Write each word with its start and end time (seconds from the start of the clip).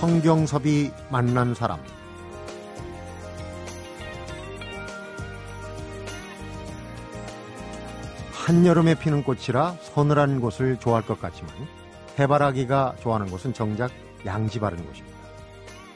성경섭이 0.00 0.92
만난 1.10 1.52
사람 1.52 1.78
한여름에 8.32 8.94
피는 8.94 9.24
꽃이라 9.24 9.76
서늘한 9.82 10.40
곳을 10.40 10.78
좋아할 10.78 11.04
것 11.04 11.20
같지만 11.20 11.52
해바라기가 12.18 12.94
좋아하는 13.02 13.30
곳은 13.30 13.52
정작 13.52 13.90
양지 14.24 14.58
바른 14.58 14.78
곳입니다. 14.78 15.18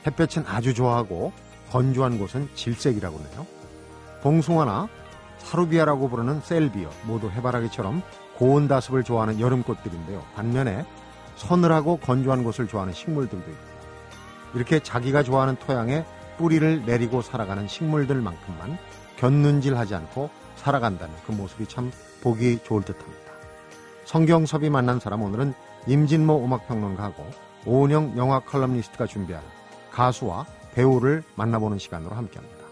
햇볕은 0.06 0.44
아주 0.48 0.74
좋아하고 0.74 1.32
건조한 1.70 2.18
곳은 2.18 2.50
질색이라고 2.54 3.18
하네요. 3.18 3.46
봉숭아나 4.20 4.86
사루비아라고 5.38 6.10
부르는 6.10 6.42
셀비어 6.42 6.90
모두 7.04 7.30
해바라기처럼 7.30 8.02
고온 8.36 8.68
다습을 8.68 9.02
좋아하는 9.02 9.40
여름꽃들인데요. 9.40 10.22
반면에 10.34 10.84
서늘하고 11.36 11.96
건조한 12.00 12.44
곳을 12.44 12.68
좋아하는 12.68 12.92
식물들도 12.92 13.50
있고 13.50 13.73
이렇게 14.54 14.80
자기가 14.80 15.22
좋아하는 15.22 15.56
토양에 15.56 16.04
뿌리를 16.38 16.84
내리고 16.84 17.22
살아가는 17.22 17.66
식물들만큼만 17.68 18.78
곁눈질하지 19.16 19.94
않고 19.94 20.30
살아간다는 20.56 21.14
그 21.26 21.32
모습이 21.32 21.66
참 21.66 21.92
보기 22.22 22.60
좋을 22.64 22.82
듯합니다. 22.82 23.32
성경섭이 24.04 24.70
만난 24.70 25.00
사람 25.00 25.22
오늘은 25.22 25.54
임진모 25.86 26.44
음악평론가하고 26.44 27.26
오은영 27.66 28.16
영화 28.16 28.40
컬럼니스트가 28.40 29.06
준비한 29.06 29.42
가수와 29.90 30.46
배우를 30.74 31.22
만나보는 31.36 31.78
시간으로 31.78 32.14
함께합니다. 32.14 32.64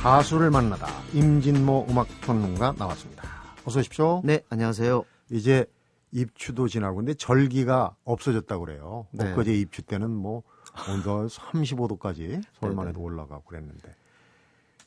가수를 0.00 0.50
만나다 0.50 0.86
임진모 1.12 1.86
음악평론가 1.90 2.74
나왔습니다. 2.78 3.25
어서 3.66 3.80
오십시오. 3.80 4.20
네, 4.22 4.42
안녕하세요. 4.48 5.04
이제 5.30 5.66
입추도 6.12 6.68
지나고 6.68 6.98
근데 6.98 7.14
절기가 7.14 7.96
없어졌다고 8.04 8.64
그래요. 8.64 9.08
네. 9.10 9.32
엊그제 9.32 9.52
입추 9.54 9.82
때는 9.82 10.08
뭐 10.08 10.44
온도 10.88 11.26
35도까지 11.26 12.44
서울만 12.60 12.84
네네. 12.84 12.88
해도 12.90 13.00
올라가고 13.00 13.42
그랬는데 13.42 13.92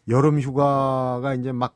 여름 0.07 0.39
휴가가 0.39 1.35
이제 1.35 1.51
막 1.51 1.73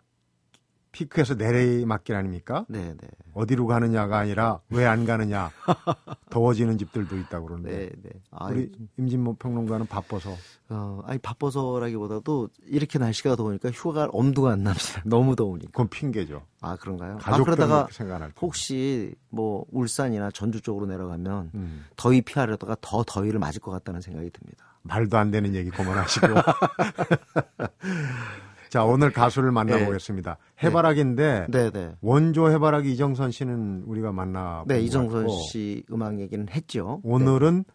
피크에서 0.93 1.35
내리 1.35 1.85
막길 1.85 2.15
아닙니까? 2.15 2.65
네, 2.69 2.93
네. 2.93 3.07
어디로 3.33 3.67
가느냐가 3.67 4.19
아니라 4.19 4.59
왜 4.69 4.85
안 4.85 5.05
가느냐 5.05 5.51
더워지는 6.29 6.77
집들도 6.77 7.17
있다고 7.17 7.47
그러는데 7.47 7.77
네, 7.77 7.89
네. 8.03 8.09
아, 8.31 8.47
우리 8.47 8.71
임진모 8.97 9.35
평론가는 9.35 9.87
바빠서 9.87 10.35
어, 10.69 11.01
아니 11.05 11.19
바빠서라기보다도 11.19 12.49
이렇게 12.67 12.99
날씨가 12.99 13.35
더우니까 13.35 13.71
휴가 13.71 14.07
엄두가 14.11 14.51
안 14.51 14.63
납니다. 14.63 15.01
너무 15.05 15.35
더우니까. 15.35 15.71
그건 15.71 15.89
핑계죠. 15.89 16.43
아, 16.61 16.75
그런가요? 16.77 17.15
아, 17.15 17.17
가족들 17.17 17.55
그러다가 17.55 17.75
그렇게 17.83 17.93
생각 17.93 18.15
안할 18.15 18.29
때. 18.29 18.35
혹시 18.41 19.15
뭐 19.29 19.65
울산이나 19.71 20.31
전주 20.31 20.61
쪽으로 20.61 20.85
내려가면 20.85 21.51
음, 21.55 21.85
더위 21.97 22.21
피하려다가 22.21 22.77
더 22.81 23.03
더위를 23.05 23.39
맞을 23.39 23.61
것 23.61 23.71
같다는 23.71 23.99
생각이 24.01 24.29
듭니다. 24.29 24.63
말도 24.83 25.17
안 25.17 25.31
되는 25.31 25.53
얘기 25.55 25.69
그만하시고. 25.71 26.27
자 28.73 28.83
오늘 28.83 29.11
가수를 29.11 29.51
만나보겠습니다. 29.51 30.39
해바라기인데 30.63 31.45
네, 31.47 31.69
네. 31.69 31.91
원조 32.01 32.49
해바라기 32.49 32.91
이정선 32.93 33.29
씨는 33.29 33.83
우리가 33.85 34.11
만나. 34.11 34.63
네, 34.65 34.81
이정선 34.81 35.27
씨 35.29 35.83
음악 35.91 36.19
얘기는 36.19 36.43
했죠. 36.49 36.99
오늘은 37.03 37.65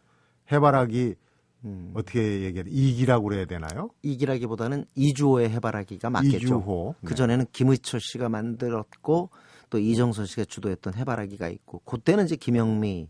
해바라기 0.50 1.14
네. 1.60 1.68
음, 1.68 1.92
어떻게 1.94 2.42
얘기해야 2.42 2.64
돼? 2.64 2.70
이기라고 2.72 3.28
그래야 3.28 3.44
되나요? 3.44 3.90
이기라기보다는 4.02 4.86
이주호의 4.96 5.50
해바라기가 5.50 6.10
맞겠죠. 6.10 6.36
이주호. 6.36 6.96
네. 7.00 7.06
그 7.06 7.14
전에는 7.14 7.46
김의철 7.52 8.00
씨가 8.00 8.28
만들었고 8.28 9.30
또 9.70 9.78
이정선 9.78 10.26
씨가 10.26 10.46
주도했던 10.46 10.94
해바라기가 10.94 11.46
있고 11.48 11.78
그때는 11.84 12.24
이제 12.24 12.34
김영미 12.34 13.08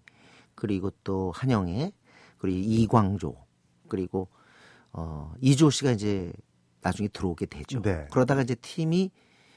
그리고 0.55 0.91
또 1.05 1.33
한영애 1.35 1.93
그리고 2.37 2.59
이광조 2.59 3.35
그리고 3.89 4.29
어 4.93 5.33
이주호 5.41 5.71
씨가 5.71 5.93
이제 5.93 6.35
나중에 6.83 7.09
들어오게 7.09 7.47
되죠. 7.47 7.83
네. 7.83 8.07
그러다가 8.11 8.43
이제 8.43 8.55
팀이 8.55 9.11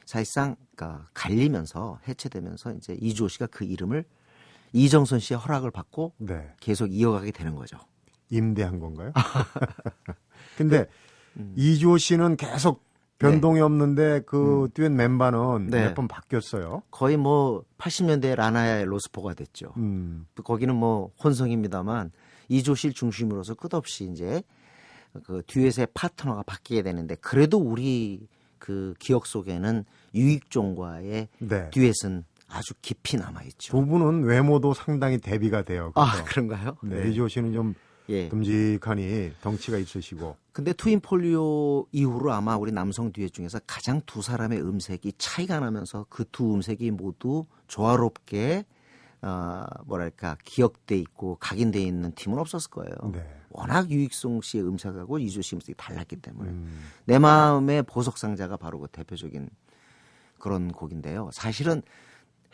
사실상 0.06 0.56
그러니까 0.76 1.08
갈리면서 1.14 2.00
해체되면서 2.08 2.74
이제 2.74 2.98
이주호 3.00 3.28
씨가 3.28 3.48
그 3.48 3.64
이름을 3.64 4.04
이정선 4.74 5.20
씨의 5.20 5.40
허락을 5.40 5.72
받고 5.72 6.14
네. 6.18 6.54
계속 6.59 6.88
이어가게 6.88 7.32
되는 7.32 7.56
거죠. 7.56 7.78
임대한 8.30 8.80
건가요? 8.80 9.12
근데 10.58 10.88
음. 11.38 11.54
이주호 11.56 11.98
씨는 11.98 12.38
계속 12.38 12.84
변동이 13.22 13.62
없는데 13.62 14.22
그 14.26 14.70
듀엣 14.74 14.92
멤버는 14.92 15.68
네. 15.68 15.86
몇번 15.86 16.08
바뀌었어요. 16.08 16.82
거의 16.90 17.18
뭐 17.18 17.64
80년대 17.78 18.36
라나의 18.36 18.86
로스포가 18.86 19.36
됐죠. 19.36 19.74
음, 19.78 20.26
거기는 20.44 20.76
뭐 20.76 21.12
혼성입니다만 21.24 22.12
이조실 22.50 22.94
중심으로서 22.94 23.53
끝없이 23.53 24.09
이제 24.12 24.42
그 25.23 25.41
듀엣의 25.47 25.88
파트너가 25.94 26.44
바뀌게 26.44 26.83
되는데 26.83 27.16
그래도 27.16 27.57
우리 27.57 28.27
그 28.59 28.94
기억 28.99 29.25
속에는 29.25 29.83
유익종과의 30.13 31.27
네. 31.39 31.69
듀엣은 31.72 32.25
아주 32.47 32.73
깊이 32.81 33.17
남아 33.17 33.44
있죠. 33.44 33.72
두 33.77 33.85
분은 33.85 34.23
외모도 34.23 34.73
상당히 34.73 35.17
대비가 35.17 35.63
돼요. 35.63 35.91
아 35.95 36.11
그래서. 36.11 36.25
그런가요? 36.25 36.77
네. 36.83 37.09
이주호 37.09 37.27
씨는 37.29 37.53
좀 37.53 37.73
예. 38.09 38.27
듬직하니 38.29 39.31
덩치가 39.41 39.77
있으시고 39.77 40.35
근데 40.51 40.73
트윈 40.73 40.99
폴리오 40.99 41.85
이후로 41.93 42.33
아마 42.33 42.57
우리 42.57 42.72
남성 42.73 43.11
듀엣 43.13 43.31
중에서 43.31 43.59
가장 43.66 44.01
두 44.05 44.22
사람의 44.22 44.59
음색이 44.61 45.13
차이가 45.17 45.59
나면서 45.59 46.05
그 46.09 46.25
두 46.31 46.53
음색이 46.53 46.91
모두 46.91 47.45
조화롭게 47.67 48.66
어, 49.22 49.63
뭐랄까 49.85 50.35
기억돼 50.43 50.97
있고 50.97 51.38
각인돼 51.39 51.81
있는 51.81 52.11
팀은 52.13 52.38
없었을 52.39 52.69
거예요. 52.72 53.11
네. 53.13 53.23
워낙 53.53 53.89
유익송 53.89 54.41
씨의 54.41 54.67
음색하고 54.67 55.19
이조 55.19 55.41
씨 55.41 55.56
음색이 55.56 55.75
달랐기 55.78 56.17
때문에 56.17 56.50
음, 56.50 56.81
내 57.06 57.19
마음의 57.19 57.84
보석 57.84 58.17
상자가 58.17 58.57
바로 58.57 58.79
그 58.79 58.88
대표적인 58.88 59.50
그런 60.39 60.72
곡인데요. 60.72 61.29
사실은 61.34 61.81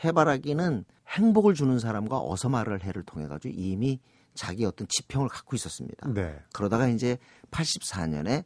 해바라기는 0.03 0.86
행복을 1.07 1.53
주는 1.53 1.80
사람과 1.80 2.19
어서 2.19 2.50
말을 2.50 2.84
해를 2.84 3.03
통해 3.03 3.28
가지고 3.28 3.53
이미 3.57 4.00
자기 4.34 4.66
어떤 4.66 4.88
지평을 4.88 5.30
갖고 5.30 5.56
있었습니다. 5.56 6.09
네. 6.13 6.40
그러다가 6.53 6.88
이제 6.88 7.18
84년에 7.50 8.44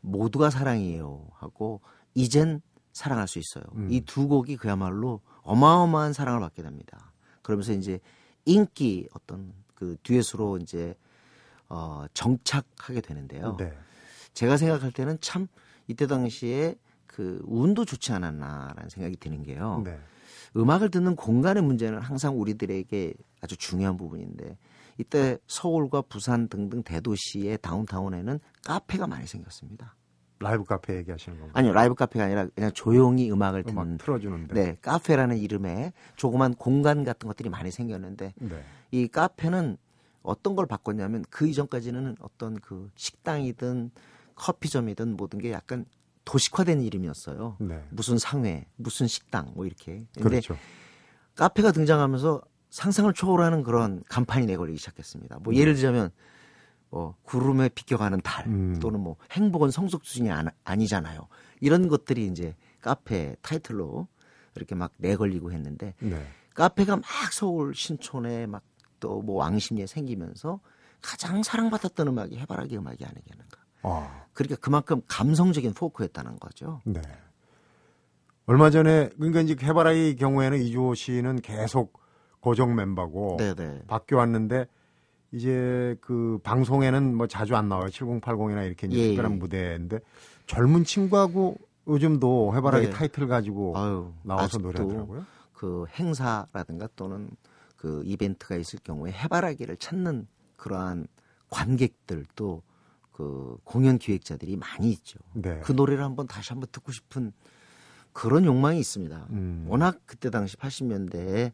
모두가 0.00 0.50
사랑이에요 0.50 1.28
하고 1.34 1.80
이젠 2.14 2.60
사랑할 2.92 3.28
수 3.28 3.38
있어요. 3.38 3.64
음. 3.74 3.88
이두 3.90 4.26
곡이 4.26 4.56
그야말로 4.56 5.20
어마어마한 5.42 6.12
사랑을 6.12 6.40
받게 6.40 6.62
됩니다. 6.62 7.12
그러면서 7.42 7.72
이제 7.72 8.00
인기 8.44 9.08
어떤 9.14 9.52
그 9.74 9.96
듀엣으로 10.02 10.58
이제 10.58 10.96
어 11.68 12.04
정착하게 12.14 13.00
되는데요. 13.00 13.56
네. 13.58 13.72
제가 14.34 14.56
생각할 14.56 14.92
때는 14.92 15.18
참 15.20 15.46
이때 15.86 16.06
당시에 16.06 16.76
그 17.06 17.42
운도 17.44 17.84
좋지 17.84 18.12
않았나라는 18.12 18.88
생각이 18.88 19.16
드는 19.16 19.42
게요. 19.42 19.82
네. 19.84 19.98
음악을 20.56 20.90
듣는 20.90 21.16
공간의 21.16 21.62
문제는 21.62 22.00
항상 22.00 22.40
우리들에게 22.40 23.14
아주 23.42 23.56
중요한 23.56 23.96
부분인데 23.96 24.56
이때 24.98 25.38
서울과 25.46 26.02
부산 26.02 26.48
등등 26.48 26.82
대도시의 26.82 27.58
다운타운에는 27.58 28.40
카페가 28.64 29.06
많이 29.06 29.26
생겼습니다. 29.26 29.94
라이브 30.40 30.64
카페 30.64 30.96
얘기하시는 30.96 31.36
건가요? 31.38 31.52
아니요 31.54 31.72
라이브 31.72 31.94
카페가 31.94 32.24
아니라 32.24 32.46
그냥 32.54 32.70
조용히 32.72 33.30
음악을 33.30 33.64
음악 33.68 33.84
듣는 33.84 33.98
틀어주는데. 33.98 34.54
네 34.54 34.76
카페라는 34.80 35.36
이름의 35.38 35.92
조그만 36.16 36.54
공간 36.54 37.04
같은 37.04 37.26
것들이 37.26 37.48
많이 37.48 37.70
생겼는데 37.70 38.34
네. 38.36 38.64
이 38.92 39.08
카페는 39.08 39.76
어떤 40.28 40.54
걸 40.54 40.66
바꿨냐면 40.66 41.24
그 41.30 41.46
이전까지는 41.46 42.16
어떤 42.20 42.60
그 42.60 42.90
식당이든 42.96 43.90
커피점이든 44.34 45.16
모든 45.16 45.38
게 45.38 45.52
약간 45.52 45.86
도식화된 46.24 46.82
이름이었어요. 46.82 47.56
네. 47.60 47.82
무슨 47.90 48.18
상회, 48.18 48.66
무슨 48.76 49.06
식당 49.06 49.52
뭐 49.54 49.64
이렇게. 49.64 50.04
근데 50.14 50.40
그렇죠. 50.40 50.56
카페가 51.34 51.72
등장하면서 51.72 52.42
상상을 52.68 53.10
초월하는 53.14 53.62
그런 53.62 54.02
간판이 54.08 54.44
내걸리기 54.44 54.78
시작했습니다. 54.78 55.38
뭐 55.38 55.54
예를 55.54 55.72
들자면 55.72 56.10
뭐 56.90 57.14
구름에 57.22 57.70
비껴가는 57.70 58.20
달 58.20 58.46
음. 58.46 58.78
또는 58.80 59.00
뭐 59.00 59.16
행복은 59.32 59.70
성숙 59.70 60.04
수준이 60.04 60.30
아, 60.30 60.44
아니잖아요. 60.64 61.26
이런 61.60 61.88
것들이 61.88 62.26
이제 62.26 62.54
카페 62.82 63.34
타이틀로 63.40 64.06
이렇게 64.54 64.74
막 64.74 64.92
내걸리고 64.98 65.52
했는데 65.52 65.94
네. 66.00 66.22
카페가 66.54 66.96
막 66.96 67.04
서울 67.32 67.74
신촌에 67.74 68.46
막 68.46 68.62
또 69.00 69.22
뭐 69.22 69.36
왕십리에 69.36 69.86
생기면서 69.86 70.60
가장 71.02 71.42
사랑받았던 71.42 72.08
음악이 72.08 72.38
해바라기 72.38 72.76
음악이 72.76 73.04
아니겠는가. 73.04 73.60
아, 73.82 74.24
그러니까 74.32 74.56
그만큼 74.60 75.00
감성적인 75.06 75.74
포크였다는 75.74 76.38
거죠. 76.38 76.80
네. 76.84 77.00
얼마 78.46 78.70
전에 78.70 79.10
그러니까 79.16 79.40
이제 79.40 79.54
해바라기 79.60 80.16
경우에는 80.16 80.60
이주호 80.62 80.94
씨는 80.94 81.40
계속 81.42 82.00
고정 82.40 82.74
멤버고 82.74 83.36
네네. 83.38 83.82
바뀌어 83.86 84.18
왔는데 84.18 84.66
이제 85.32 85.96
그 86.00 86.38
방송에는 86.42 87.14
뭐 87.14 87.26
자주 87.26 87.54
안 87.56 87.68
나와요. 87.68 87.88
7080이나 87.88 88.66
이렇게 88.66 88.86
이제 88.86 88.98
예, 88.98 89.08
특별한 89.08 89.32
예. 89.32 89.36
무대인데 89.36 89.98
젊은 90.46 90.84
친구하고 90.84 91.56
요즘도 91.86 92.54
해바라기 92.56 92.86
네. 92.86 92.92
타이틀 92.92 93.26
가지고 93.28 93.76
아유, 93.76 94.12
나와서 94.22 94.58
노래하더라고요. 94.58 95.24
그 95.52 95.84
행사라든가 95.98 96.88
또는 96.96 97.30
그 97.78 98.02
이벤트가 98.04 98.56
있을 98.56 98.80
경우에 98.82 99.12
해바라기를 99.12 99.78
찾는 99.78 100.26
그러한 100.56 101.06
관객들도 101.48 102.62
그 103.12 103.56
공연 103.64 103.98
기획자들이 103.98 104.56
많이 104.56 104.90
있죠. 104.90 105.18
네. 105.32 105.60
그 105.60 105.72
노래를 105.72 106.04
한번 106.04 106.26
다시 106.26 106.50
한번 106.50 106.68
듣고 106.70 106.92
싶은 106.92 107.32
그런 108.12 108.44
욕망이 108.44 108.78
있습니다. 108.80 109.28
음. 109.30 109.64
워낙 109.68 110.00
그때 110.06 110.28
당시 110.28 110.56
80년대에 110.56 111.52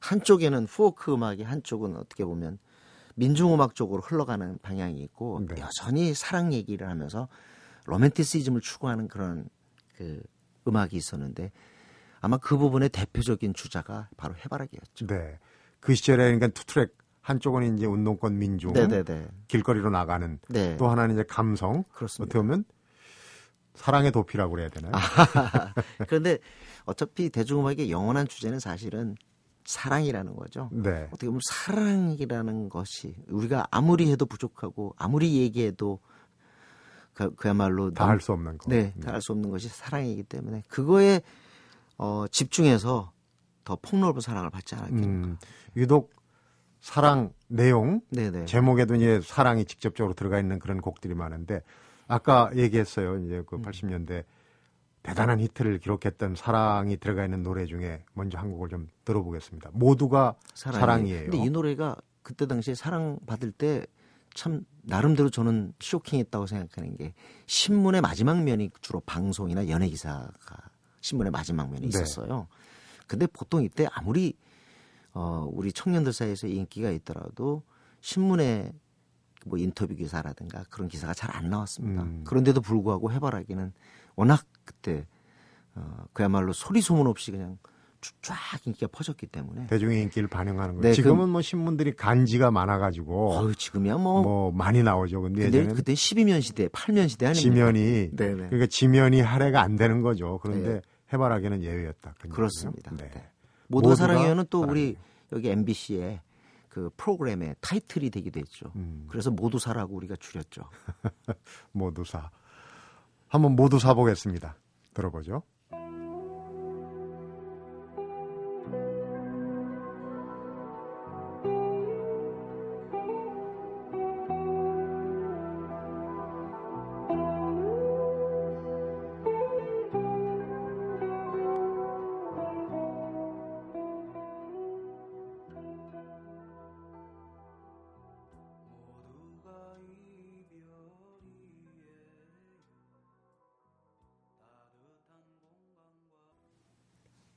한쪽에는 0.00 0.66
포크 0.66 1.14
음악이 1.14 1.42
한쪽은 1.42 1.96
어떻게 1.96 2.24
보면 2.24 2.58
민중음악 3.14 3.74
쪽으로 3.74 4.02
흘러가는 4.02 4.58
방향이 4.60 5.00
있고 5.02 5.40
네. 5.48 5.56
여전히 5.60 6.12
사랑 6.12 6.52
얘기를 6.52 6.88
하면서 6.88 7.28
로맨티시즘을 7.86 8.60
추구하는 8.60 9.08
그런 9.08 9.48
그 9.96 10.22
음악이 10.68 10.96
있었는데 10.96 11.52
아마 12.20 12.36
그 12.36 12.58
부분의 12.58 12.90
대표적인 12.90 13.54
주자가 13.54 14.08
바로 14.16 14.34
해바라기였죠. 14.36 15.06
네. 15.06 15.38
그 15.84 15.94
시절에 15.94 16.24
그러니까 16.24 16.48
투트랙 16.48 16.96
한쪽은 17.20 17.76
이제 17.76 17.84
운동권 17.86 18.38
민중 18.38 18.72
네네네. 18.72 19.28
길거리로 19.48 19.90
나가는 19.90 20.38
네. 20.48 20.76
또 20.78 20.88
하나는 20.88 21.14
이제 21.14 21.24
감성 21.28 21.84
그렇습니다. 21.92 22.24
어떻게 22.24 22.38
보면 22.38 22.64
사랑의 23.74 24.10
도피라고 24.12 24.52
그래야 24.52 24.68
되나요? 24.70 24.92
그런데 26.08 26.38
어차피 26.84 27.28
대중음악의 27.28 27.90
영원한 27.90 28.26
주제는 28.26 28.60
사실은 28.60 29.14
사랑이라는 29.66 30.34
거죠. 30.36 30.68
네. 30.72 31.06
어떻게 31.08 31.26
보면 31.26 31.40
사랑이라는 31.50 32.68
것이 32.70 33.16
우리가 33.28 33.66
아무리 33.70 34.10
해도 34.10 34.24
부족하고 34.26 34.94
아무리 34.96 35.36
얘기해도 35.38 36.00
그, 37.14 37.34
그야말로 37.36 37.92
다 37.92 38.06
할 38.06 38.20
수 38.20 38.32
없는 38.32 38.58
거. 38.58 38.70
네, 38.70 38.92
다할 39.02 39.20
수 39.22 39.32
없는 39.32 39.50
것이 39.50 39.68
사랑이기 39.68 40.24
때문에 40.24 40.62
그거에 40.68 41.20
어, 41.96 42.26
집중해서 42.30 43.12
더 43.64 43.76
폭넓은 43.80 44.20
사랑을 44.20 44.50
받지 44.50 44.74
않았겠나. 44.74 45.06
음, 45.06 45.36
유독 45.76 46.12
사랑 46.80 47.32
내용 47.48 48.00
네네. 48.10 48.44
제목에도 48.44 48.94
이제 48.94 49.20
사랑이 49.22 49.64
직접적으로 49.64 50.14
들어가 50.14 50.38
있는 50.38 50.58
그런 50.58 50.80
곡들이 50.80 51.14
많은데 51.14 51.62
아까 52.06 52.50
얘기했어요. 52.54 53.18
이제 53.18 53.38
음. 53.38 53.44
그 53.46 53.58
80년대 53.60 54.24
대단한 55.02 55.40
히트를 55.40 55.78
기록했던 55.78 56.34
사랑이 56.34 56.96
들어가 56.98 57.24
있는 57.24 57.42
노래 57.42 57.66
중에 57.66 58.04
먼저 58.14 58.38
한 58.38 58.50
곡을 58.50 58.68
좀 58.68 58.88
들어보겠습니다. 59.04 59.70
모두가 59.72 60.34
사랑이. 60.54 60.80
사랑이에요. 60.80 61.30
근데 61.30 61.38
이 61.38 61.50
노래가 61.50 61.96
그때 62.22 62.46
당시에 62.46 62.74
사랑 62.74 63.18
받을 63.26 63.50
때 63.50 63.86
참 64.34 64.64
나름대로 64.82 65.30
저는 65.30 65.72
쇼킹했다고 65.80 66.46
생각하는 66.46 66.96
게 66.96 67.14
신문의 67.46 68.00
마지막 68.00 68.42
면이 68.42 68.70
주로 68.82 69.00
방송이나 69.00 69.68
연예 69.68 69.88
기사가 69.88 70.30
신문의 71.00 71.30
마지막 71.30 71.70
면이 71.70 71.82
네. 71.82 71.88
있었어요. 71.88 72.48
근데 73.06 73.26
보통 73.26 73.62
이때 73.62 73.86
아무리 73.92 74.34
어 75.12 75.48
우리 75.52 75.72
청년들 75.72 76.12
사이에서 76.12 76.46
인기가 76.46 76.90
있더라도 76.90 77.62
신문에 78.00 78.72
뭐 79.46 79.58
인터뷰 79.58 79.94
기사라든가 79.94 80.64
그런 80.70 80.88
기사가 80.88 81.14
잘 81.14 81.30
안 81.34 81.50
나왔습니다. 81.50 82.02
음. 82.02 82.24
그런데도 82.24 82.60
불구하고 82.60 83.12
해바라기는 83.12 83.72
워낙 84.16 84.44
그때 84.64 85.06
어 85.74 86.04
그야말로 86.12 86.52
소리 86.52 86.80
소문 86.80 87.06
없이 87.06 87.30
그냥 87.30 87.58
쫙 88.20 88.36
인기가 88.66 88.86
퍼졌기 88.92 89.26
때문에 89.28 89.66
대중의 89.66 90.02
인기를 90.02 90.28
반영하는 90.28 90.74
거예요. 90.74 90.82
네, 90.82 90.92
지금은 90.92 91.30
뭐 91.30 91.40
신문들이 91.40 91.92
간지가 91.96 92.50
많아가지고 92.50 93.32
어우 93.32 93.54
지금이야 93.54 93.96
뭐 93.96 94.22
뭐 94.22 94.52
많이 94.52 94.82
나오죠. 94.82 95.22
근데 95.22 95.50
근데 95.50 95.72
그때 95.72 95.94
12면 95.94 96.42
시대, 96.42 96.68
8면 96.68 97.08
시대 97.08 97.26
아닙니까? 97.26 97.40
지면이 97.40 98.10
네 98.12 98.28
네. 98.28 98.34
그러니까 98.34 98.66
지면이 98.66 99.20
할애가 99.20 99.60
안 99.62 99.76
되는 99.76 100.02
거죠. 100.02 100.38
그런데 100.42 100.74
네. 100.74 100.80
해바라기는 101.14 101.62
예외였다. 101.62 102.14
그. 102.18 102.28
그렇습니다. 102.28 102.90
네. 102.96 103.08
네. 103.08 103.30
모두가 103.68 103.94
사랑해요는 103.94 104.46
또 104.50 104.60
우리 104.60 104.92
사랑해요. 104.92 105.14
여기 105.32 105.48
MBC의 105.50 106.20
그 106.68 106.90
프로그램의 106.96 107.56
타이틀이 107.60 108.10
되기도 108.10 108.40
했죠. 108.40 108.72
음. 108.76 109.06
그래서 109.08 109.30
모두 109.30 109.58
사라고 109.58 109.94
우리가 109.94 110.16
줄였죠. 110.16 110.68
모두 111.72 112.04
사. 112.04 112.30
한번 113.28 113.56
모두 113.56 113.78
사 113.78 113.94
보겠습니다. 113.94 114.56
들어보죠. 114.92 115.42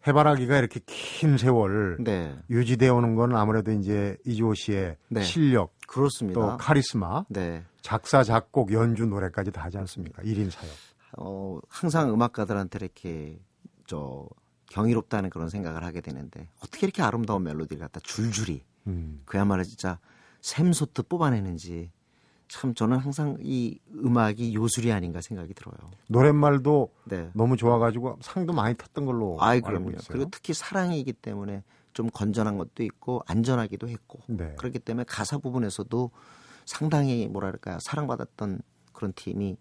해바라기가 0.07 0.57
이렇게 0.57 0.79
긴 0.85 1.37
세월 1.37 1.97
네, 1.99 2.37
유지되어 2.49 2.95
오는 2.95 3.15
건 3.15 3.35
아무래도 3.35 3.71
이제 3.71 4.17
이주호 4.25 4.53
씨의 4.53 4.97
네. 5.09 5.21
실력, 5.21 5.73
그렇습니다. 5.87 6.39
또 6.39 6.57
카리스마, 6.57 7.25
네, 7.29 7.63
작사, 7.81 8.23
작곡, 8.23 8.71
연주, 8.71 9.05
노래까지 9.05 9.51
다 9.51 9.63
하지 9.63 9.77
않습니까? 9.77 10.23
1인 10.23 10.49
사역. 10.49 10.73
어, 11.17 11.59
항상 11.69 12.13
음악가들한테 12.13 12.79
이렇게 12.81 13.39
저 13.85 14.27
경이롭다는 14.69 15.29
그런 15.29 15.49
생각을 15.49 15.83
하게 15.83 16.01
되는데 16.01 16.49
어떻게 16.59 16.85
이렇게 16.85 17.01
아름다운 17.01 17.43
멜로디를 17.43 17.79
갖다 17.81 17.99
줄줄이 18.01 18.63
음. 18.87 19.21
그야말로 19.25 19.63
진짜 19.63 19.99
샘솟듯 20.41 21.09
뽑아내는지 21.09 21.91
참 22.47 22.73
저는 22.73 22.97
항상 22.97 23.37
이 23.41 23.79
음악이 23.93 24.53
요술이 24.53 24.91
아닌가 24.91 25.21
생각이 25.21 25.53
들어요. 25.53 25.75
노랫말도 26.07 26.93
네. 27.05 27.29
너무 27.33 27.57
좋아가지고 27.57 28.19
상도 28.21 28.53
많이 28.53 28.75
탔던 28.75 29.05
걸로 29.05 29.37
아이 29.39 29.61
그럼요. 29.61 29.91
그리고 30.09 30.29
특히 30.31 30.53
사랑이기 30.53 31.13
때문에 31.13 31.63
좀 31.93 32.09
건전한 32.09 32.57
것도 32.57 32.83
있고 32.83 33.21
안전하기도 33.25 33.89
했고 33.89 34.19
네. 34.27 34.53
그렇기 34.57 34.79
때문에 34.79 35.03
가사 35.07 35.37
부분에서도 35.37 36.11
상당히 36.65 37.27
뭐랄까 37.27 37.79
사랑받았던 37.81 38.61
그런 38.93 39.13
팀이 39.13 39.57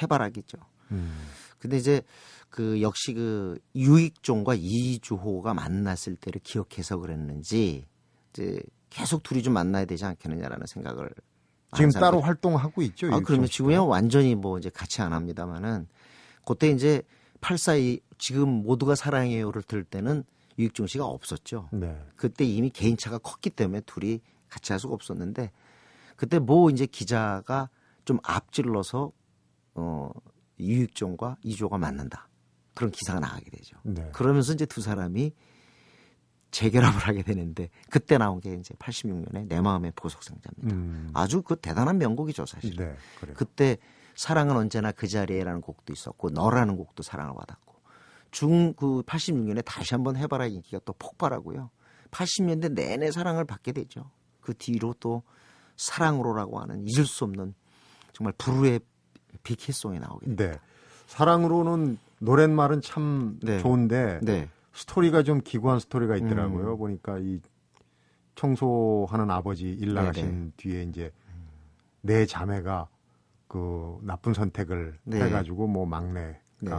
해바라기죠. 0.00 0.58
음. 0.92 1.12
근데 1.58 1.76
이제 1.76 2.02
그 2.48 2.80
역시 2.80 3.12
그 3.12 3.58
유익종과 3.74 4.54
이주호가 4.56 5.54
만났을 5.54 6.16
때를 6.16 6.40
기억해서 6.42 6.96
그랬는지 6.98 7.86
이제 8.30 8.60
계속 8.88 9.22
둘이 9.22 9.42
좀 9.42 9.54
만나야 9.54 9.84
되지 9.84 10.04
않겠느냐라는 10.04 10.66
생각을 10.66 11.10
지금 11.76 11.90
따로 11.90 12.18
사람들이- 12.20 12.22
활동하고 12.24 12.82
있죠. 12.82 13.06
아, 13.14 13.20
그러면. 13.20 13.46
지금은 13.46 13.78
완전히 13.80 14.34
뭐 14.34 14.58
이제 14.58 14.70
같이 14.70 15.02
안 15.02 15.12
합니다만은 15.12 15.86
그때 16.44 16.68
이제 16.70 17.02
842 17.40 18.00
지금 18.18 18.48
모두가 18.62 18.94
사랑해요를 18.94 19.62
들을 19.62 19.84
때는 19.84 20.24
유익종 20.58 20.86
씨가 20.86 21.04
없었죠. 21.06 21.68
네. 21.72 21.96
그때 22.16 22.44
이미 22.44 22.70
개인차가 22.70 23.18
컸기 23.18 23.50
때문에 23.50 23.80
둘이 23.82 24.20
같이 24.48 24.72
할 24.72 24.80
수가 24.80 24.94
없었는데 24.94 25.50
그때 26.16 26.38
뭐 26.38 26.68
이제 26.70 26.84
기자가 26.86 27.70
좀 28.04 28.18
앞질러서 28.24 29.12
어 29.74 30.10
유익종과 30.58 31.36
이조가 31.42 31.78
만난다 31.78 32.28
그런 32.74 32.90
기사가 32.90 33.20
나가게 33.20 33.48
되죠. 33.50 33.76
네. 33.84 34.10
그러면서 34.12 34.52
이제 34.52 34.66
두 34.66 34.80
사람이 34.82 35.32
재결합을 36.50 36.98
하게 37.00 37.22
되는데 37.22 37.70
그때 37.90 38.18
나온 38.18 38.40
게 38.40 38.54
이제 38.54 38.74
86년에 38.74 39.46
내 39.46 39.60
마음의 39.60 39.92
보석상자입니다. 39.94 40.74
음. 40.74 41.10
아주 41.14 41.42
그 41.42 41.56
대단한 41.56 41.98
명곡이죠 41.98 42.46
사실. 42.46 42.76
네. 42.76 42.94
그래요. 43.20 43.34
그때 43.36 43.76
사랑은 44.14 44.56
언제나 44.56 44.92
그 44.92 45.06
자리에라는 45.06 45.60
곡도 45.60 45.92
있었고 45.92 46.30
너라는 46.30 46.76
곡도 46.76 47.02
사랑을 47.02 47.34
받았고 47.34 47.74
중 48.30 48.74
그 48.74 49.02
86년에 49.02 49.64
다시 49.64 49.94
한번 49.94 50.16
해봐라 50.16 50.46
인기가 50.46 50.80
또 50.84 50.92
폭발하고요. 50.98 51.70
80년대 52.10 52.72
내내 52.72 53.10
사랑을 53.10 53.44
받게 53.44 53.72
되죠. 53.72 54.10
그 54.40 54.54
뒤로 54.54 54.94
또 55.00 55.22
사랑으로라고 55.76 56.60
하는 56.60 56.84
잊을 56.86 57.06
수 57.06 57.24
없는 57.24 57.54
정말 58.12 58.34
불후의 58.38 58.80
빅히송이 59.42 59.98
나오게 59.98 60.26
됩니다. 60.26 60.44
네. 60.44 60.58
사랑으로는 61.06 61.98
노랫말은 62.18 62.82
참 62.82 63.38
네. 63.42 63.58
좋은데 63.58 64.20
네. 64.22 64.48
스토리가 64.72 65.22
좀 65.22 65.40
기구한 65.40 65.80
스토리가 65.80 66.16
있더라고요. 66.16 66.72
음. 66.72 66.78
보니까 66.78 67.18
이 67.18 67.40
청소하는 68.34 69.30
아버지 69.30 69.70
일 69.70 69.94
나가신 69.94 70.24
네네. 70.24 70.50
뒤에 70.56 70.82
이제 70.84 71.12
내 72.00 72.26
자매가 72.26 72.88
그 73.48 73.98
나쁜 74.02 74.32
선택을 74.32 74.98
네. 75.04 75.22
해가지고 75.22 75.66
뭐 75.66 75.84
막내가 75.86 76.38
네. 76.60 76.70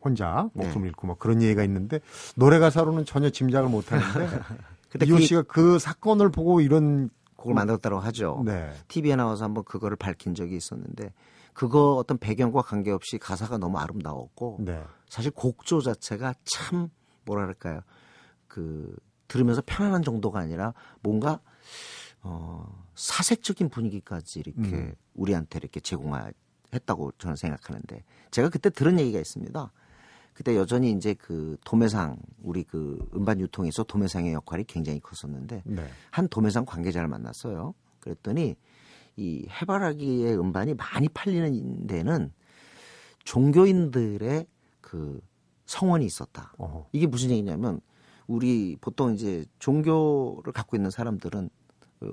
혼자 0.00 0.48
목숨 0.54 0.82
네. 0.82 0.88
잃고 0.88 1.06
뭐 1.08 1.16
그런 1.16 1.42
얘기가 1.42 1.64
있는데 1.64 2.00
노래 2.36 2.58
가사로는 2.58 3.04
전혀 3.04 3.28
짐작을 3.28 3.68
못 3.68 3.90
하는데 3.90 4.38
근데 4.88 5.06
이호 5.06 5.16
그 5.16 5.22
씨가 5.22 5.42
그 5.42 5.78
사건을 5.78 6.30
보고 6.30 6.60
이런 6.60 7.10
곡을 7.36 7.54
만들었다고 7.54 7.98
하죠. 7.98 8.42
네. 8.44 8.70
TV에 8.88 9.16
나와서 9.16 9.44
한번 9.44 9.64
그거를 9.64 9.96
밝힌 9.96 10.34
적이 10.34 10.56
있었는데 10.56 11.12
그거 11.52 11.94
어떤 11.94 12.18
배경과 12.18 12.62
관계없이 12.62 13.18
가사가 13.18 13.58
너무 13.58 13.78
아름다웠고 13.78 14.58
네. 14.60 14.82
사실 15.08 15.30
곡조 15.32 15.80
자체가 15.80 16.34
참 16.44 16.88
뭐랄까요 17.26 17.80
그 18.48 18.96
들으면서 19.28 19.62
편안한 19.66 20.02
정도가 20.02 20.40
아니라 20.40 20.72
뭔가 21.02 21.40
어 22.22 22.86
사색적인 22.94 23.68
분위기까지 23.68 24.40
이렇게 24.40 24.76
음. 24.76 24.94
우리한테 25.14 25.58
이렇게 25.58 25.80
제공했다고 25.80 27.12
저는 27.18 27.36
생각하는데 27.36 28.04
제가 28.30 28.48
그때 28.48 28.70
들은 28.70 28.98
얘기가 28.98 29.18
있습니다. 29.18 29.72
그때 30.32 30.54
여전히 30.54 30.92
이제 30.92 31.14
그 31.14 31.56
도매상 31.64 32.18
우리 32.42 32.62
그 32.62 33.08
음반 33.14 33.40
유통에서 33.40 33.84
도매상의 33.84 34.34
역할이 34.34 34.64
굉장히 34.64 35.00
컸었는데 35.00 35.62
네. 35.64 35.88
한 36.10 36.28
도매상 36.28 36.66
관계자를 36.66 37.08
만났어요. 37.08 37.74
그랬더니 38.00 38.54
이 39.16 39.48
해바라기의 39.48 40.38
음반이 40.38 40.74
많이 40.74 41.08
팔리는 41.08 41.86
데는 41.86 42.32
종교인들의 43.24 44.46
그 44.82 45.20
성원이 45.66 46.04
있었다. 46.06 46.52
어허. 46.58 46.86
이게 46.92 47.06
무슨 47.06 47.30
얘기냐면 47.30 47.80
우리 48.26 48.76
보통 48.80 49.14
이제 49.14 49.44
종교를 49.58 50.52
갖고 50.52 50.76
있는 50.76 50.90
사람들은 50.90 51.50
어, 52.00 52.08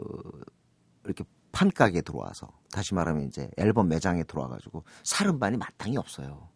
이렇게 1.06 1.24
판가게 1.52 2.02
들어와서 2.02 2.48
다시 2.72 2.94
말하면 2.94 3.28
이제 3.28 3.50
앨범 3.58 3.88
매장에 3.88 4.24
들어와가지고 4.24 4.84
살 5.04 5.28
음반이 5.28 5.58
마땅히 5.58 5.98
없어요. 5.98 6.50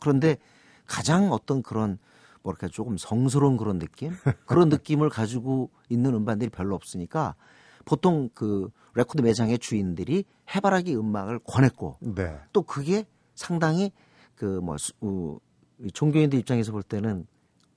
그런데 0.00 0.36
가장 0.86 1.32
어떤 1.32 1.62
그런 1.62 1.98
뭐랄까 2.42 2.68
조금 2.68 2.96
성스러운 2.96 3.56
그런 3.56 3.78
느낌 3.78 4.12
그런 4.46 4.68
느낌을 4.70 5.08
가지고 5.08 5.70
있는 5.88 6.14
음반들이 6.14 6.50
별로 6.50 6.74
없으니까 6.74 7.36
보통 7.84 8.28
그 8.34 8.70
레코드 8.94 9.22
매장의 9.22 9.58
주인들이 9.58 10.24
해바라기 10.54 10.96
음악을 10.96 11.40
권했고 11.40 11.96
네. 12.00 12.38
또 12.52 12.62
그게 12.62 13.04
상당히 13.34 13.92
그뭐 14.34 14.76
어, 15.02 15.36
종교인들 15.92 16.38
입장에서 16.38 16.72
볼 16.72 16.82
때는 16.82 17.26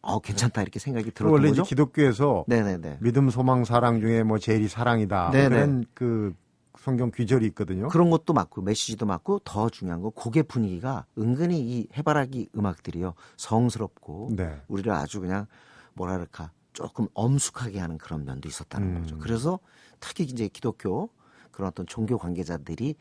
어 0.01 0.19
괜찮다 0.19 0.62
이렇게 0.62 0.79
생각이 0.79 1.12
들었던 1.12 1.31
원래 1.31 1.50
거죠. 1.50 1.62
이제 1.62 1.69
기독교에서 1.69 2.45
네네네. 2.48 2.98
믿음, 3.00 3.29
소망, 3.29 3.63
사랑 3.63 4.01
중에 4.01 4.24
뭐 4.24 4.38
제일이 4.38 4.67
사랑이다. 4.67 5.31
네네. 5.31 5.50
그런 5.50 5.86
그 5.93 6.33
성경 6.77 7.12
귀절이 7.12 7.45
있거든요. 7.48 7.88
그런 7.88 8.10
것도 8.10 8.33
맞고 8.33 8.62
메시지도 8.62 9.05
맞고 9.05 9.39
더 9.45 9.69
중요한 9.69 10.01
건 10.01 10.12
곡의 10.12 10.43
분위기가 10.43 11.05
은근히 11.17 11.62
이 11.62 11.88
해바라기 11.95 12.50
음악들이요 12.57 13.13
성스럽고 13.38 14.31
네. 14.36 14.62
우리를 14.67 14.91
아주 14.91 15.22
그냥 15.22 15.45
뭐랄까 15.93 16.51
조금 16.74 17.07
엄숙하게 17.13 17.79
하는 17.79 17.98
그런 17.98 18.25
면도 18.25 18.50
있었다는 18.50 18.88
음. 18.95 19.01
거죠. 19.01 19.17
그래서 19.19 19.60
특히 20.01 20.25
이제 20.25 20.50
기독교 20.50 21.10
그런 21.51 21.69
어떤 21.69 21.86
종교 21.86 22.17
관계자들이 22.17 22.95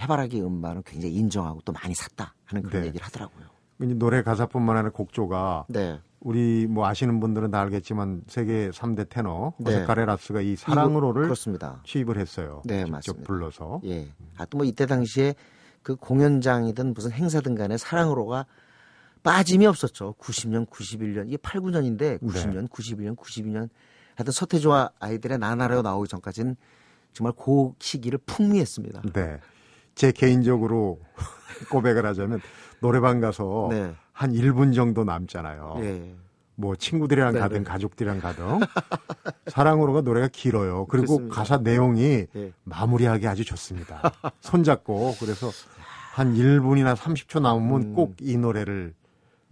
해바라기 0.00 0.42
음반을 0.42 0.82
굉장히 0.84 1.14
인정하고 1.14 1.62
또 1.64 1.72
많이 1.72 1.94
샀다 1.94 2.34
하는 2.44 2.62
그런 2.62 2.82
네. 2.82 2.88
얘기를 2.88 3.06
하더라고요. 3.06 3.53
이제 3.84 3.94
노래 3.94 4.22
가사뿐만 4.22 4.76
아니라 4.76 4.92
곡조가 4.92 5.66
네. 5.68 6.00
우리 6.20 6.66
뭐 6.66 6.86
아시는 6.86 7.20
분들은 7.20 7.50
다 7.50 7.60
알겠지만 7.60 8.22
세계 8.26 8.70
3대 8.70 9.08
테너 9.08 9.52
네. 9.58 9.76
오스카레 9.76 10.06
라스가 10.06 10.40
이 10.40 10.56
사랑으로를 10.56 11.24
그렇습니다. 11.24 11.80
취입을 11.84 12.18
했어요. 12.18 12.62
네, 12.64 12.78
직접 12.78 12.90
맞습니다. 12.90 13.26
불러서. 13.26 13.80
예. 13.84 14.08
하여튼 14.34 14.56
뭐 14.56 14.64
이때 14.64 14.86
당시에 14.86 15.34
그 15.82 15.96
공연장이든 15.96 16.94
무슨 16.94 17.12
행사든 17.12 17.54
간에 17.54 17.76
사랑으로가 17.76 18.46
빠짐이 19.22 19.66
없었죠. 19.66 20.14
90년, 20.18 20.68
91년. 20.68 21.28
이게 21.28 21.36
8, 21.36 21.60
9년인데 21.60 22.20
90년, 22.20 22.68
91년, 22.68 23.16
92년. 23.16 23.68
하여튼 24.16 24.32
서태지와 24.32 24.90
아이들의 25.00 25.38
나나라로 25.38 25.82
나오기 25.82 26.08
전까지는 26.08 26.56
정말 27.12 27.32
그 27.36 27.72
시기를 27.78 28.18
풍미했습니다. 28.26 29.02
네. 29.12 29.40
제 29.94 30.12
개인적으로 30.12 31.00
고백을 31.70 32.04
하자면 32.06 32.40
노래방 32.80 33.20
가서 33.20 33.68
네. 33.70 33.94
한 34.12 34.32
1분 34.32 34.74
정도 34.74 35.04
남잖아요. 35.04 35.76
예. 35.80 36.14
뭐 36.56 36.76
친구들이랑 36.76 37.34
네, 37.34 37.40
가든 37.40 37.58
네. 37.58 37.64
가족들이랑 37.64 38.20
가든 38.20 38.44
사랑으로가 39.48 40.02
노래가 40.02 40.28
길어요. 40.28 40.86
그리고 40.86 41.16
그렇습니다. 41.16 41.34
가사 41.34 41.56
내용이 41.58 42.26
예. 42.34 42.52
마무리하기 42.64 43.26
아주 43.26 43.44
좋습니다. 43.44 44.02
손잡고 44.40 45.14
그래서 45.18 45.50
한 46.12 46.34
1분이나 46.34 46.94
30초 46.94 47.40
남으면 47.40 47.82
음. 47.82 47.94
꼭이 47.94 48.36
노래를 48.36 48.94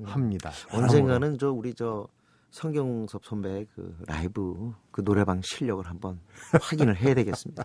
합니다. 0.04 0.52
언젠가는 0.70 1.38
저 1.38 1.50
우리 1.50 1.74
저 1.74 2.06
성경섭 2.50 3.24
선배의 3.24 3.66
그 3.74 3.96
라이브 4.06 4.72
그 4.90 5.02
노래방 5.02 5.40
실력을 5.42 5.84
한번 5.86 6.20
확인을 6.60 6.96
해야 6.96 7.14
되겠습니다. 7.14 7.64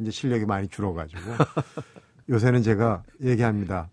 이제 0.00 0.10
실력이 0.10 0.46
많이 0.46 0.68
줄어가지고 0.68 1.20
요새는 2.28 2.62
제가 2.62 3.02
얘기합니다. 3.22 3.90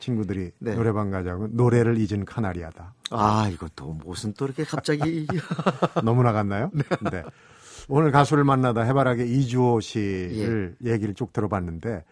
친구들이 0.00 0.52
네. 0.58 0.74
노래방 0.74 1.10
가자고 1.10 1.48
노래를 1.48 1.98
잊은 1.98 2.24
카나리아다. 2.24 2.94
아, 3.10 3.48
이것도 3.52 3.94
무슨 4.04 4.32
또 4.34 4.44
이렇게 4.44 4.64
갑자기 4.64 5.26
너무 6.04 6.22
나갔나요? 6.22 6.70
네. 7.10 7.22
오늘 7.88 8.12
가수를 8.12 8.44
만나다 8.44 8.82
해바라기 8.82 9.24
이주호 9.24 9.80
씨를 9.80 10.76
얘기를 10.84 11.14
쭉 11.14 11.32
들어봤는데 11.32 12.04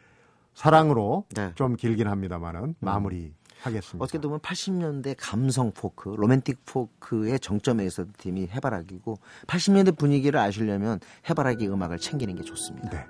사랑으로 0.54 1.26
네. 1.34 1.52
좀 1.54 1.76
길긴 1.76 2.08
합니다만은 2.08 2.74
마무리 2.80 3.34
하겠습니다. 3.60 4.02
어떻게 4.02 4.18
보면 4.18 4.40
80년대 4.40 5.14
감성 5.18 5.72
포크, 5.72 6.08
로맨틱 6.08 6.64
포크의 6.64 7.38
정점에 7.40 7.84
있었던 7.84 8.12
팀이 8.18 8.48
해바라기고 8.52 9.18
80년대 9.46 9.96
분위기를 9.98 10.40
아시려면 10.40 11.00
해바라기 11.28 11.68
음악을 11.68 11.98
챙기는 11.98 12.34
게 12.34 12.42
좋습니다. 12.42 12.90
네. 12.90 13.06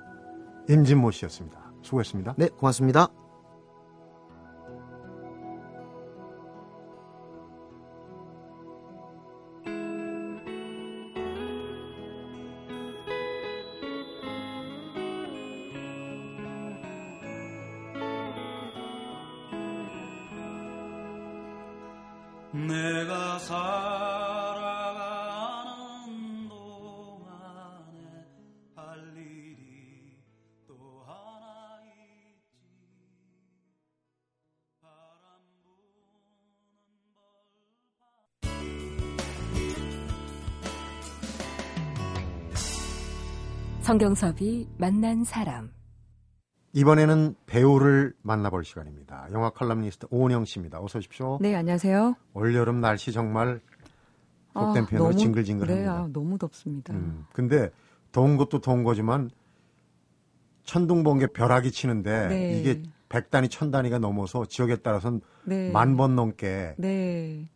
임진모 0.68 1.11
씨였습니다. 1.11 1.73
수고했습니다. 1.82 2.35
네, 2.38 2.49
고맙습니다. 2.49 3.25
성경섭이 43.90 44.66
만난 44.78 45.23
사람. 45.23 45.71
이번에는 46.73 47.37
배우를 47.47 48.14
만나볼 48.23 48.64
시간입니다. 48.64 49.28
영화 49.31 49.50
칼럼니스트 49.50 50.09
오은영 50.11 50.45
씨입니다. 50.45 50.81
어서 50.83 50.99
오십시오. 50.99 51.38
네, 51.40 51.55
안녕하세요. 51.55 52.16
올여름 52.35 52.81
날씨 52.81 53.12
정말 53.12 53.61
아, 54.55 54.61
속된 54.64 54.87
표현으로 54.87 55.11
너무- 55.11 55.19
징글징글합니다. 55.21 55.81
네, 55.81 55.88
아, 55.88 56.09
너무 56.12 56.37
덥습니다. 56.37 56.95
음, 56.95 57.26
근데 57.33 57.71
더운 58.11 58.37
것도 58.37 58.61
더운 58.61 58.83
거지만 58.83 59.31
천둥 60.64 61.05
번개 61.05 61.28
벼락이 61.28 61.71
치는데 61.71 62.26
네. 62.26 62.59
이게 62.59 62.83
백 63.09 63.31
단위 63.31 63.49
천 63.49 63.71
단위가 63.71 64.00
넘어서 64.00 64.47
지역에 64.47 64.75
따라서는 64.78 65.21
네. 65.45 65.71
만번 65.71 66.16
넘게 66.16 66.75
네. 66.76 67.49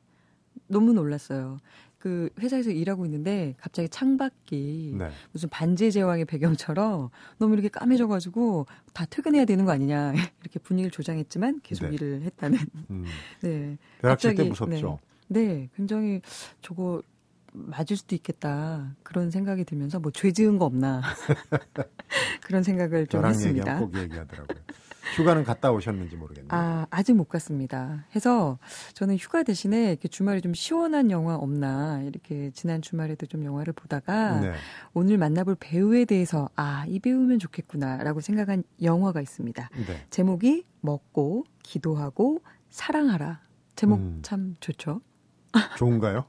너무 0.69 0.93
놀랐어요. 0.93 1.59
그 2.01 2.31
회사에서 2.41 2.71
일하고 2.71 3.05
있는데 3.05 3.55
갑자기 3.59 3.89
창밖이 3.91 4.95
네. 4.99 5.11
무슨 5.33 5.51
반지의 5.51 5.93
제왕의 5.93 6.25
배경처럼 6.25 7.11
너무 7.39 7.53
이렇게 7.55 7.69
까매져가지고 7.69 8.67
다 8.95 9.05
퇴근해야 9.05 9.45
되는 9.45 9.67
거 9.67 9.73
아니냐 9.73 10.13
이렇게 10.41 10.59
분위기를 10.61 10.91
조장했지만 10.91 11.61
계속 11.63 11.87
네. 11.89 11.95
일을 11.95 12.23
했다는. 12.23 12.59
음, 12.91 13.05
네. 13.43 13.77
벼락 14.01 14.19
칠때 14.19 14.35
갑자기, 14.35 14.49
무섭죠. 14.49 14.99
네. 15.29 15.47
네, 15.47 15.69
굉장히 15.77 16.23
저거 16.63 17.03
맞을 17.53 17.97
수도 17.97 18.15
있겠다 18.15 18.97
그런 19.03 19.31
생각이 19.31 19.65
들면서 19.65 20.01
뭐 20.01 20.11
죄 20.13 20.33
지은 20.33 20.57
거 20.59 20.65
없나 20.65 21.03
그런 22.43 22.63
생각을 22.63 23.07
좀 23.09 23.25
했습니다. 23.27 23.61
얘기하면 23.61 23.91
꼭 23.91 23.99
얘기하더라고요. 23.99 24.59
휴가는 25.17 25.43
갔다 25.45 25.73
오셨는지 25.73 26.17
모르겠네요. 26.17 26.49
아, 26.51 26.87
아직 26.91 27.15
못 27.15 27.29
갔습니다. 27.29 28.05
해서 28.15 28.59
저는 28.95 29.17
휴가 29.17 29.43
대신에 29.43 29.91
이렇게 29.91 30.09
주말에 30.09 30.41
좀 30.41 30.55
시원한 30.55 31.11
영화 31.11 31.37
없나 31.37 32.03
이렇게 32.03 32.51
지난 32.53 32.83
주말에도 32.83 33.27
좀 33.27 33.45
영화를 33.45 33.73
보다가 33.73 34.41
네. 34.41 34.53
오늘 34.95 35.19
만나볼 35.19 35.57
배우에 35.59 36.05
대해서 36.05 36.49
아, 36.57 36.85
이 36.87 36.99
배우면 37.01 37.39
좋겠구나라고 37.39 38.21
생각한 38.21 38.63
영화가 38.83 39.21
있습니다. 39.21 39.71
네. 39.87 40.07
제목이 40.11 40.65
먹고 40.81 41.45
기도하고 41.63 42.41
사랑하라. 42.71 43.41
제목 43.77 43.99
음. 43.99 44.21
참 44.23 44.57
좋죠. 44.61 45.01
좋은가요? 45.77 46.25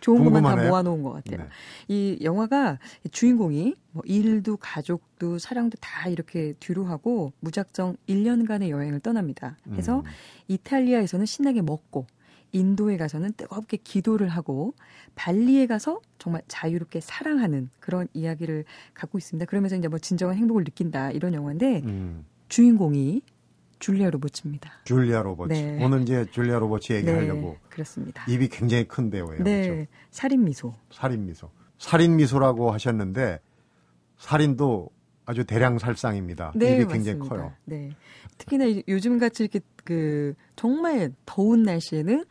좋은 0.00 0.24
것만 0.24 0.42
다 0.42 0.48
궁금하네요. 0.50 0.70
모아놓은 0.70 1.02
것 1.02 1.12
같아요. 1.12 1.38
네. 1.38 1.48
이 1.88 2.18
영화가 2.22 2.78
주인공이 3.10 3.74
뭐 3.92 4.02
일도 4.06 4.56
가족도 4.58 5.38
사랑도 5.38 5.76
다 5.80 6.08
이렇게 6.08 6.54
뒤로 6.60 6.84
하고 6.84 7.32
무작정 7.40 7.96
1년간의 8.08 8.70
여행을 8.70 9.00
떠납니다. 9.00 9.56
그래서 9.64 10.00
음. 10.00 10.04
이탈리아에서는 10.48 11.26
신나게 11.26 11.62
먹고 11.62 12.06
인도에 12.52 12.96
가서는 12.96 13.32
뜨겁게 13.34 13.76
기도를 13.76 14.28
하고 14.28 14.74
발리에 15.14 15.66
가서 15.66 16.00
정말 16.18 16.42
자유롭게 16.48 17.00
사랑하는 17.00 17.70
그런 17.78 18.08
이야기를 18.12 18.64
갖고 18.94 19.18
있습니다. 19.18 19.46
그러면서 19.46 19.76
이제 19.76 19.88
뭐 19.88 19.98
진정한 19.98 20.36
행복을 20.36 20.64
느낀다 20.64 21.10
이런 21.10 21.34
영화인데 21.34 21.82
음. 21.84 22.24
주인공이 22.48 23.22
줄리아 23.80 24.10
로버츠입니다. 24.10 24.70
줄리아 24.84 25.22
로버츠. 25.22 25.52
네. 25.52 25.84
오늘 25.84 26.02
이제 26.02 26.24
줄리아 26.30 26.58
로버츠 26.58 26.92
얘기하려고 26.92 27.56
그렇습니다. 27.68 28.24
입이 28.28 28.48
굉장히 28.48 28.84
큰 28.86 29.10
배우예요. 29.10 29.42
네, 29.42 29.66
그렇죠? 29.68 29.90
살인 30.10 30.44
미소. 30.44 30.74
살인 30.92 31.26
미소. 31.26 31.50
살인 31.78 32.16
미소라고 32.16 32.70
하셨는데 32.72 33.40
살인도 34.18 34.90
아주 35.26 35.44
대량 35.44 35.78
살상입니다. 35.78 36.52
네, 36.54 36.74
입이 36.74 36.84
맞습니다. 36.84 36.92
굉장히 37.12 37.28
커요. 37.28 37.52
네. 37.64 37.90
특히나 38.38 38.64
이- 38.66 38.82
요즘 38.88 39.18
같이 39.18 39.44
이렇게 39.44 39.60
그 39.84 40.34
정말 40.56 41.12
더운 41.24 41.62
날씨에는 41.62 42.24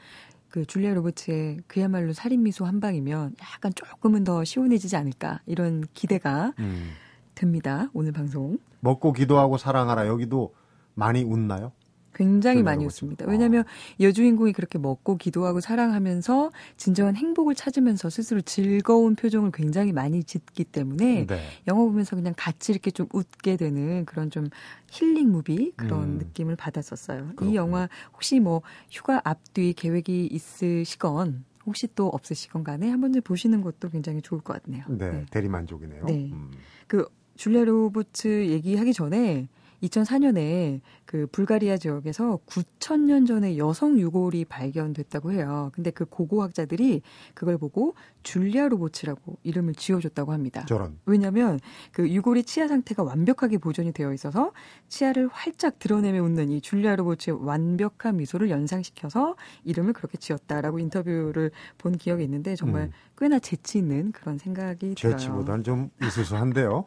그 0.49 0.65
줄리아 0.65 0.93
로버츠의 0.93 1.59
그야말로 1.67 2.13
살인 2.13 2.43
미소 2.43 2.65
한 2.65 2.79
방이면 2.79 3.35
약간 3.41 3.71
조금은 3.73 4.23
더 4.23 4.43
시원해지지 4.43 4.95
않을까 4.95 5.41
이런 5.45 5.83
기대가 5.93 6.53
음. 6.59 6.91
듭니다. 7.35 7.89
오늘 7.93 8.11
방송. 8.11 8.57
먹고 8.81 9.13
기도하고 9.13 9.57
사랑하라 9.57 10.07
여기도 10.07 10.53
많이 10.95 11.23
웃나요? 11.23 11.71
굉장히 12.19 12.63
많이. 12.63 12.85
웃습니다. 12.85 13.25
아. 13.25 13.29
왜냐하면 13.29 13.63
여주인공이 13.99 14.51
그렇게 14.51 14.77
먹고 14.77 15.15
기도하고 15.15 15.61
사랑하면서 15.61 16.51
진정한 16.75 17.15
행복을 17.15 17.55
찾으면서 17.55 18.09
스스로 18.09 18.41
즐거운 18.41 19.15
표정을 19.15 19.51
굉장히 19.51 19.93
많이 19.93 20.23
짓기 20.23 20.65
때문에 20.65 21.27
네. 21.27 21.41
영화 21.67 21.81
보면서 21.83 22.17
그냥 22.17 22.33
같이 22.35 22.73
이렇게 22.73 22.91
좀 22.91 23.07
웃게 23.13 23.55
되는 23.55 24.03
그런 24.05 24.29
좀 24.29 24.49
힐링 24.91 25.31
무비 25.31 25.71
그런 25.77 26.03
음. 26.03 26.17
느낌을 26.17 26.57
받았었어요. 26.57 27.23
그렇군요. 27.27 27.51
이 27.51 27.55
영화 27.55 27.87
혹시 28.13 28.41
뭐 28.41 28.61
휴가 28.91 29.21
앞뒤 29.23 29.73
계획이 29.73 30.27
있으시건 30.27 31.45
혹시 31.65 31.87
또 31.95 32.07
없으시건 32.07 32.63
간에 32.63 32.89
한 32.89 32.99
번쯤 32.99 33.21
보시는 33.21 33.61
것도 33.61 33.89
굉장히 33.89 34.21
좋을 34.21 34.41
것 34.41 34.61
같네요. 34.61 34.83
네, 34.89 35.09
네. 35.09 35.25
대리만족이네요. 35.31 36.05
네. 36.05 36.29
음. 36.33 36.51
그 36.87 37.07
줄리아 37.35 37.63
로버츠 37.63 38.47
얘기하기 38.49 38.91
전에 38.91 39.47
2004년에 39.83 40.81
그 41.05 41.27
불가리아 41.31 41.77
지역에서 41.77 42.39
9천년 42.45 43.27
전에 43.27 43.57
여성 43.57 43.97
유골이 43.97 44.45
발견됐다고 44.45 45.31
해요. 45.31 45.71
근데 45.73 45.91
그 45.91 46.05
고고학자들이 46.05 47.01
그걸 47.33 47.57
보고 47.57 47.95
줄리아 48.23 48.67
로버츠라고 48.67 49.37
이름을 49.43 49.75
지어줬다고 49.75 50.33
합니다. 50.33 50.65
저런. 50.65 50.99
왜냐하면 51.05 51.59
그 51.91 52.09
유골의 52.09 52.43
치아 52.43 52.67
상태가 52.67 53.03
완벽하게 53.03 53.57
보존이 53.57 53.91
되어 53.91 54.13
있어서 54.13 54.51
치아를 54.89 55.29
활짝 55.29 55.79
드러내며 55.79 56.21
웃는 56.21 56.49
이 56.51 56.61
줄리아 56.61 56.95
로버츠의 56.95 57.43
완벽한 57.43 58.17
미소를 58.17 58.49
연상시켜서 58.49 59.35
이름을 59.63 59.93
그렇게 59.93 60.17
지었다라고 60.17 60.79
인터뷰를 60.79 61.51
본 61.77 61.97
기억이 61.97 62.23
있는데 62.23 62.55
정말 62.55 62.83
음. 62.83 62.91
꽤나 63.17 63.39
재치 63.39 63.79
있는 63.79 64.11
그런 64.11 64.37
생각이 64.37 64.95
들어요. 64.95 65.17
재치보다는 65.17 65.63
좀 65.63 65.89
으스스한데요. 66.01 66.85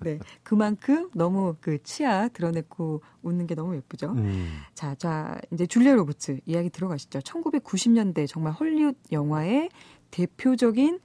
네, 0.00 0.18
그만큼 0.42 1.10
너무 1.14 1.56
그 1.60 1.82
치아 1.82 2.28
드러내고 2.34 3.00
웃는 3.22 3.46
게 3.46 3.54
너무 3.54 3.74
예쁘죠. 3.76 4.12
음. 4.12 4.58
자, 4.74 4.94
자 4.94 5.40
이제 5.50 5.66
줄리아 5.66 5.94
로버츠 5.94 6.40
이야기 6.44 6.68
들어가시죠. 6.68 7.20
1990년대 7.20 8.28
정말 8.28 8.52
헐리우드 8.52 8.98
영화의 9.12 9.70
대표적인 10.10 11.00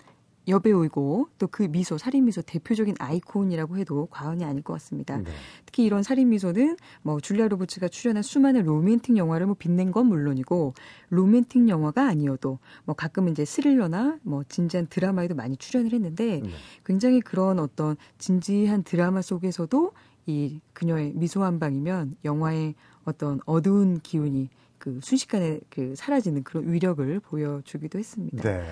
여배우이고 0.48 1.30
또 1.38 1.50
그 1.52 1.64
미소, 1.64 1.98
살인 1.98 2.26
미소 2.26 2.42
대표적인 2.42 2.96
아이콘이라고 3.00 3.78
해도 3.78 4.08
과언이 4.12 4.46
아닐 4.46 4.62
것 4.64 4.74
같습니다. 4.74 5.18
네. 5.18 5.32
특히 5.66 5.84
이런 5.84 6.04
살인 6.04 6.30
미소는 6.30 6.78
뭐 7.02 7.20
줄리아 7.20 7.48
로버츠가 7.48 7.90
출연한 7.90 8.24
수많은 8.24 8.64
로맨틱 8.64 9.18
영화를 9.18 9.48
뭐 9.48 9.56
빛낸 9.58 9.92
건 9.92 10.06
물론이고 10.08 10.74
로맨틱 11.10 11.68
영화가 11.68 12.08
아니어도 12.08 12.60
뭐 12.86 12.96
가끔은 12.96 13.32
이제 13.32 13.46
스릴러나 13.46 14.20
뭐 14.22 14.44
진지한 14.48 14.88
드라마에도 14.88 15.36
많이 15.36 15.58
출연을 15.58 15.92
했는데 15.92 16.42
네. 16.42 16.50
굉장히 16.86 17.20
그런 17.20 17.60
어떤 17.60 17.98
진지한 18.18 18.84
드라마 18.84 19.22
속에서도 19.22 19.92
이 20.30 20.62
그녀의 20.74 21.14
미소 21.16 21.44
한 21.44 21.60
방이면 21.60 22.18
영화의 22.24 22.76
어떤 23.04 23.40
어두운 23.46 24.00
기운이 24.00 24.50
그 24.78 25.00
순식간에 25.02 25.60
그 25.70 25.96
사라지는 25.96 26.44
그런 26.44 26.72
위력을 26.72 27.20
보여주기도 27.22 27.98
했습니다. 27.98 28.44
네. 28.44 28.64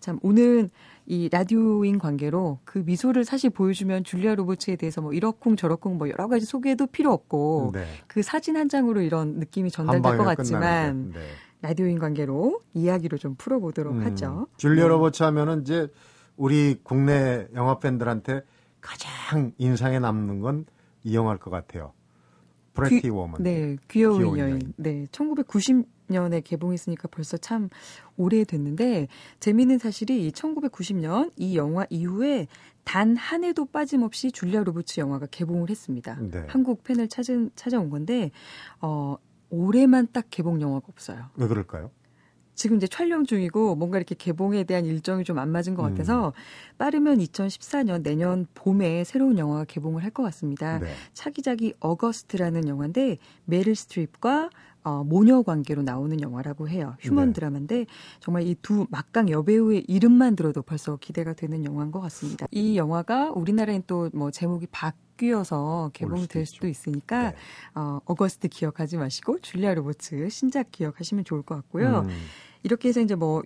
참 0.00 0.18
오늘 0.22 0.70
이 1.06 1.28
라디오인 1.30 1.98
관계로 1.98 2.58
그 2.64 2.78
미소를 2.84 3.24
사실 3.24 3.48
보여주면 3.50 4.04
줄리아 4.04 4.34
로버츠에 4.34 4.76
대해서 4.76 5.00
뭐 5.00 5.12
이러쿵 5.12 5.56
저러쿵 5.56 5.96
뭐 5.96 6.08
여러 6.10 6.26
가지 6.28 6.44
소개도 6.44 6.88
필요 6.88 7.12
없고 7.12 7.70
네. 7.72 7.86
그 8.08 8.22
사진 8.22 8.56
한 8.56 8.68
장으로 8.68 9.00
이런 9.00 9.38
느낌이 9.38 9.70
한 9.72 9.86
전달될 9.86 10.18
것 10.18 10.24
같지만. 10.24 11.12
네. 11.14 11.20
라디오인 11.62 11.98
관계로 11.98 12.60
이야기로 12.74 13.16
좀 13.16 13.36
풀어보도록 13.36 13.94
음, 13.94 14.04
하죠. 14.04 14.48
줄리아 14.58 14.82
네. 14.84 14.88
로버츠 14.88 15.22
하면은 15.22 15.62
이제 15.62 15.88
우리 16.36 16.78
국내 16.82 17.48
영화 17.54 17.78
팬들한테 17.78 18.42
가장 18.82 19.52
인상에 19.56 19.98
남는 19.98 20.40
건 20.40 20.66
이 21.04 21.14
영화일 21.14 21.38
것 21.38 21.50
같아요. 21.50 21.92
Pretty 22.74 23.02
귀- 23.02 23.08
Woman. 23.10 23.40
네, 23.42 23.76
귀여운, 23.88 24.18
귀여운 24.18 24.38
여인. 24.38 24.50
여인. 24.54 24.72
네, 24.76 25.04
1990년에 25.12 26.42
개봉했으니까 26.42 27.06
벌써 27.08 27.36
참 27.36 27.68
오래됐는데 28.16 29.06
재미있는 29.38 29.78
사실이 29.78 30.26
이 30.26 30.30
1990년 30.32 31.30
이 31.36 31.56
영화 31.56 31.86
이후에 31.90 32.48
단 32.84 33.16
한 33.16 33.44
해도 33.44 33.64
빠짐없이 33.66 34.32
줄리아 34.32 34.62
로버츠 34.64 34.98
영화가 35.00 35.26
개봉을 35.30 35.70
했습니다. 35.70 36.18
네. 36.20 36.44
한국 36.48 36.82
팬을 36.84 37.08
찾은 37.08 37.50
찾아온 37.54 37.90
건데 37.90 38.30
어 38.80 39.16
올해만 39.50 40.08
딱 40.12 40.26
개봉 40.30 40.60
영화가 40.60 40.86
없어요. 40.88 41.26
왜 41.36 41.46
그럴까요? 41.46 41.90
지금 42.54 42.76
이제 42.76 42.86
촬영 42.86 43.24
중이고 43.26 43.74
뭔가 43.76 43.98
이렇게 43.98 44.14
개봉에 44.14 44.64
대한 44.64 44.84
일정이 44.86 45.24
좀 45.24 45.38
안 45.38 45.50
맞은 45.50 45.74
것 45.74 45.82
음. 45.84 45.90
같아서 45.90 46.32
빠르면 46.78 47.18
2014년 47.18 48.02
내년 48.02 48.46
봄에 48.54 49.02
새로운 49.04 49.36
영화가 49.38 49.64
개봉을 49.64 50.02
할 50.02 50.10
것 50.14 50.22
같습니다. 50.22 50.78
네. 50.78 50.86
차기작이 51.12 51.74
August라는 51.80 52.68
영화인데 52.68 53.18
메릴 53.46 53.74
스트립과 53.74 54.50
어, 54.84 55.02
모녀 55.02 55.42
관계로 55.42 55.82
나오는 55.82 56.20
영화라고 56.20 56.68
해요. 56.68 56.94
휴먼 57.00 57.28
네. 57.28 57.32
드라마인데 57.32 57.86
정말 58.20 58.42
이 58.46 58.54
두 58.62 58.86
막강 58.90 59.30
여배우의 59.30 59.86
이름만 59.88 60.36
들어도 60.36 60.62
벌써 60.62 60.96
기대가 60.96 61.32
되는 61.32 61.64
영화인 61.64 61.90
것 61.90 62.00
같습니다. 62.00 62.46
이 62.52 62.76
영화가 62.76 63.32
우리나라엔 63.32 63.82
또 63.86 64.10
뭐 64.12 64.30
제목이 64.30 64.66
바뀌어서 65.14 65.90
개봉이 65.92 66.22
수도. 66.22 66.44
수도 66.44 66.68
있으니까 66.68 67.30
네. 67.30 67.36
어, 67.74 68.00
August 68.04 68.48
기억하지 68.48 68.96
마시고 68.96 69.40
줄리아 69.40 69.74
로버츠 69.74 70.28
신작 70.28 70.70
기억하시면 70.70 71.24
좋을 71.24 71.42
것 71.42 71.54
같고요. 71.56 72.00
음, 72.00 72.08
이렇게 72.62 72.88
해서 72.88 73.00
이제 73.00 73.14
뭐 73.14 73.42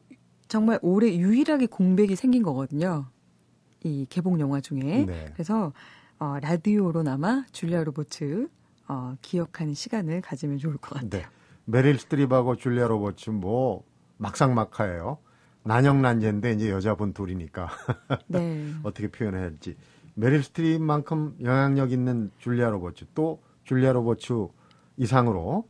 정말 0.48 0.78
올해 0.82 1.14
유일하게 1.16 1.66
공백이 1.66 2.16
생긴 2.16 2.42
거거든요. 2.42 3.06
이 3.84 4.06
개봉 4.08 4.40
영화 4.40 4.60
중에. 4.60 5.04
네. 5.06 5.30
그래서 5.32 5.72
어, 6.18 6.38
라디오로나마 6.40 7.44
줄리아 7.52 7.84
로버츠 7.84 8.48
어, 8.88 9.14
기억하는 9.22 9.74
시간을 9.74 10.20
가지면 10.20 10.58
좋을 10.58 10.76
것 10.78 10.94
같아요. 10.94 11.10
네. 11.10 11.26
메릴 11.64 11.98
스트립하고 11.98 12.56
줄리아 12.56 12.86
로버츠 12.88 13.30
뭐 13.30 13.84
막상막하예요. 14.16 15.18
난형난제인데 15.64 16.52
이제 16.52 16.70
여자분 16.70 17.12
둘이니까 17.12 17.68
네. 18.26 18.72
어떻게 18.82 19.08
표현해야 19.08 19.42
할지. 19.42 19.76
메릴 20.18 20.42
스트립만큼 20.42 21.36
영향력 21.42 21.92
있는 21.92 22.32
줄리아 22.38 22.70
로버츠 22.70 23.06
또 23.14 23.40
줄리아 23.62 23.92
로버츠 23.92 24.48
이상으로 24.96 25.64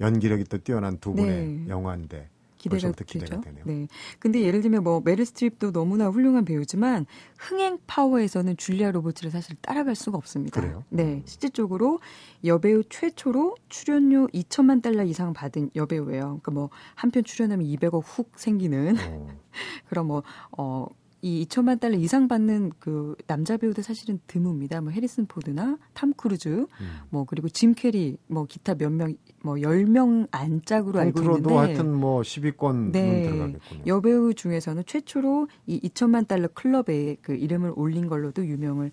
연기력이 0.00 0.44
또 0.44 0.58
뛰어난 0.58 0.98
두 0.98 1.12
분의 1.14 1.46
네. 1.46 1.68
영화인데 1.68 2.28
기대가 2.58 2.92
되죠. 2.92 3.40
되네요. 3.40 3.64
네. 3.66 3.86
근데 4.20 4.40
예를 4.42 4.60
들면 4.60 4.82
뭐 4.84 5.00
메릴 5.04 5.24
스트립도 5.26 5.72
너무나 5.72 6.08
훌륭한 6.08 6.44
배우지만 6.44 7.06
흥행 7.38 7.78
파워에서는 7.88 8.56
줄리아 8.56 8.90
로버츠를 8.92 9.30
사실 9.32 9.56
따라갈 9.60 9.94
수가 9.96 10.16
없습니다. 10.18 10.60
그래요? 10.60 10.84
네. 10.88 11.22
실질적으로 11.24 12.00
여배우 12.44 12.84
최초로 12.88 13.56
출연료 13.68 14.26
2천만 14.28 14.80
달러 14.82 15.02
이상 15.04 15.32
받은 15.32 15.70
여배우예요. 15.76 16.40
그러니까 16.42 16.50
뭐 16.52 16.70
한 16.96 17.10
편 17.12 17.22
출연하면 17.24 17.66
200억 17.66 18.02
훅 18.04 18.32
생기는 18.36 18.96
어, 18.98 19.28
그럼 19.88 20.06
뭐, 20.08 20.22
어, 20.56 20.86
이 21.24 21.46
2천만 21.46 21.78
달러 21.78 21.96
이상 21.96 22.26
받는 22.26 22.72
그 22.80 23.14
남자 23.28 23.56
배우들 23.56 23.84
사실은 23.84 24.18
드뭅니다. 24.26 24.82
뭐 24.82 24.90
해리슨 24.90 25.26
포드나 25.26 25.78
탐 25.92 26.12
크루즈, 26.14 26.48
음. 26.48 26.66
뭐 27.10 27.24
그리고 27.24 27.48
짐 27.48 27.74
캐리, 27.74 28.16
뭐 28.26 28.44
기타 28.44 28.74
몇 28.74 28.90
명, 28.90 29.14
뭐 29.40 29.54
10명 29.54 30.26
안짝으로 30.32 30.98
알고 30.98 31.20
있는데 31.22 31.54
하여튼 31.54 31.94
뭐 31.94 32.22
10위권 32.22 32.90
네. 32.90 33.22
들어가겠군요. 33.22 33.82
여배우 33.86 34.34
중에서는 34.34 34.82
최초로 34.84 35.46
이 35.66 35.80
2천만 35.88 36.26
달러 36.26 36.48
클럽에 36.48 37.16
그 37.22 37.34
이름을 37.34 37.72
올린 37.76 38.08
걸로도 38.08 38.44
유명을 38.44 38.90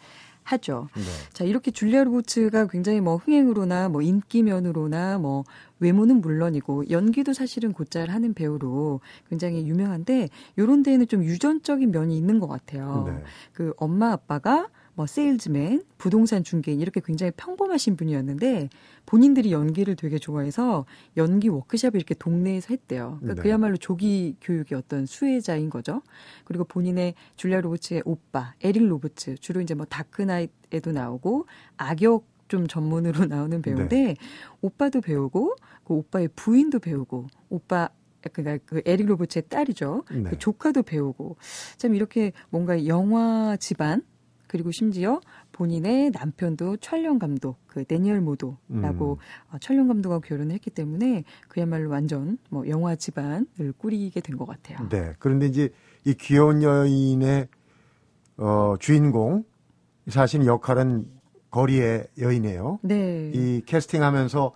하죠. 0.52 0.90
네. 0.96 1.02
자, 1.34 1.44
이렇게 1.44 1.72
줄리아 1.72 2.04
로버츠가 2.04 2.68
굉장히 2.68 3.02
뭐 3.02 3.18
흥행으로나 3.18 3.90
뭐 3.90 4.02
인기면으로나 4.02 5.18
뭐 5.20 5.44
외모는 5.80 6.22
물론이고 6.22 6.90
연기도 6.90 7.34
사실은 7.34 7.72
곧잘 7.72 8.10
하는 8.10 8.34
배우로 8.34 9.00
굉장히 9.30 9.68
유명한데 9.68 10.30
요런 10.58 10.84
데에는 10.84 11.08
좀 11.08 11.24
유전적인 11.24 11.92
면이 11.92 12.18
있는 12.18 12.40
것 12.40 12.48
같아요. 12.48 13.06
네. 13.08 13.24
그 13.54 13.74
엄마 13.78 14.12
아빠가 14.12 14.70
뭐 15.00 15.08
세일즈맨, 15.08 15.84
부동산 15.98 16.44
중개인 16.44 16.82
이렇게 16.82 17.00
굉장히 17.00 17.32
평범하신 17.38 17.96
분이었는데 17.96 18.68
본인들이 19.06 19.54
연기를 19.54 19.96
되게 19.96 20.18
좋아해서 20.20 20.86
연기 21.16 21.48
워크숍을 21.48 21.96
이렇게 21.96 22.14
동네에서 22.16 22.68
했대요. 22.72 23.16
그러니까 23.22 23.36
네. 23.36 23.42
그야말로 23.42 23.78
조기 23.78 24.36
교육의 24.42 24.78
어떤 24.78 25.06
수혜자인 25.06 25.70
거죠. 25.70 26.02
그리고 26.44 26.66
본인의 26.66 27.14
줄리아 27.38 27.62
로버츠의 27.62 28.02
오빠 28.04 28.54
에릭 28.60 28.90
로버츠 28.90 29.36
주로 29.36 29.62
이제 29.62 29.74
뭐 29.74 29.86
다크나잇에도 29.86 30.92
나오고 30.92 31.46
악역 31.78 32.26
좀 32.50 32.68
전문으로 32.68 33.24
나오는 33.28 33.62
배우인데 33.62 34.18
오빠도 34.60 35.00
배우고 35.00 35.56
그 35.86 35.94
오빠의 35.94 36.28
부인도 36.36 36.80
배우고 36.80 37.28
오빠 37.48 37.88
그러니까 38.34 38.62
그 38.66 38.82
에릭 38.86 39.08
로버츠의 39.08 39.44
딸이죠. 39.48 40.04
네. 40.12 40.24
그 40.24 40.38
조카도 40.38 40.84
배우고 40.84 41.38
참 41.78 41.96
이렇게 41.96 42.34
뭔가 42.50 42.86
영화 42.86 43.56
집안 43.56 44.04
그리고 44.50 44.72
심지어 44.72 45.22
본인의 45.52 46.10
남편도 46.10 46.78
촬영 46.78 47.20
감독 47.20 47.58
그 47.68 47.86
데니얼 47.86 48.20
모도라고 48.20 48.58
음. 49.14 49.54
어, 49.54 49.58
촬영 49.62 49.88
감독하고 49.88 50.22
결혼을 50.22 50.54
했기 50.56 50.72
때문에 50.72 51.24
그야말로 51.48 51.92
완전 51.92 52.38
뭐 52.50 52.68
영화 52.68 52.96
집안을 52.96 53.46
꾸리게 53.78 54.20
된 54.22 54.36
것 54.38 54.46
같아요. 54.48 54.90
네. 54.90 55.14
그런데 55.20 55.46
이제 55.46 55.70
이 56.04 56.14
귀여운 56.16 56.64
여인의 56.64 57.48
어, 58.38 58.76
주인공 58.80 59.44
사실 60.08 60.46
역할은 60.46 61.06
거리의 61.52 62.08
여인이에요. 62.18 62.80
네. 62.82 63.32
이 63.34 63.62
캐스팅하면서 63.66 64.54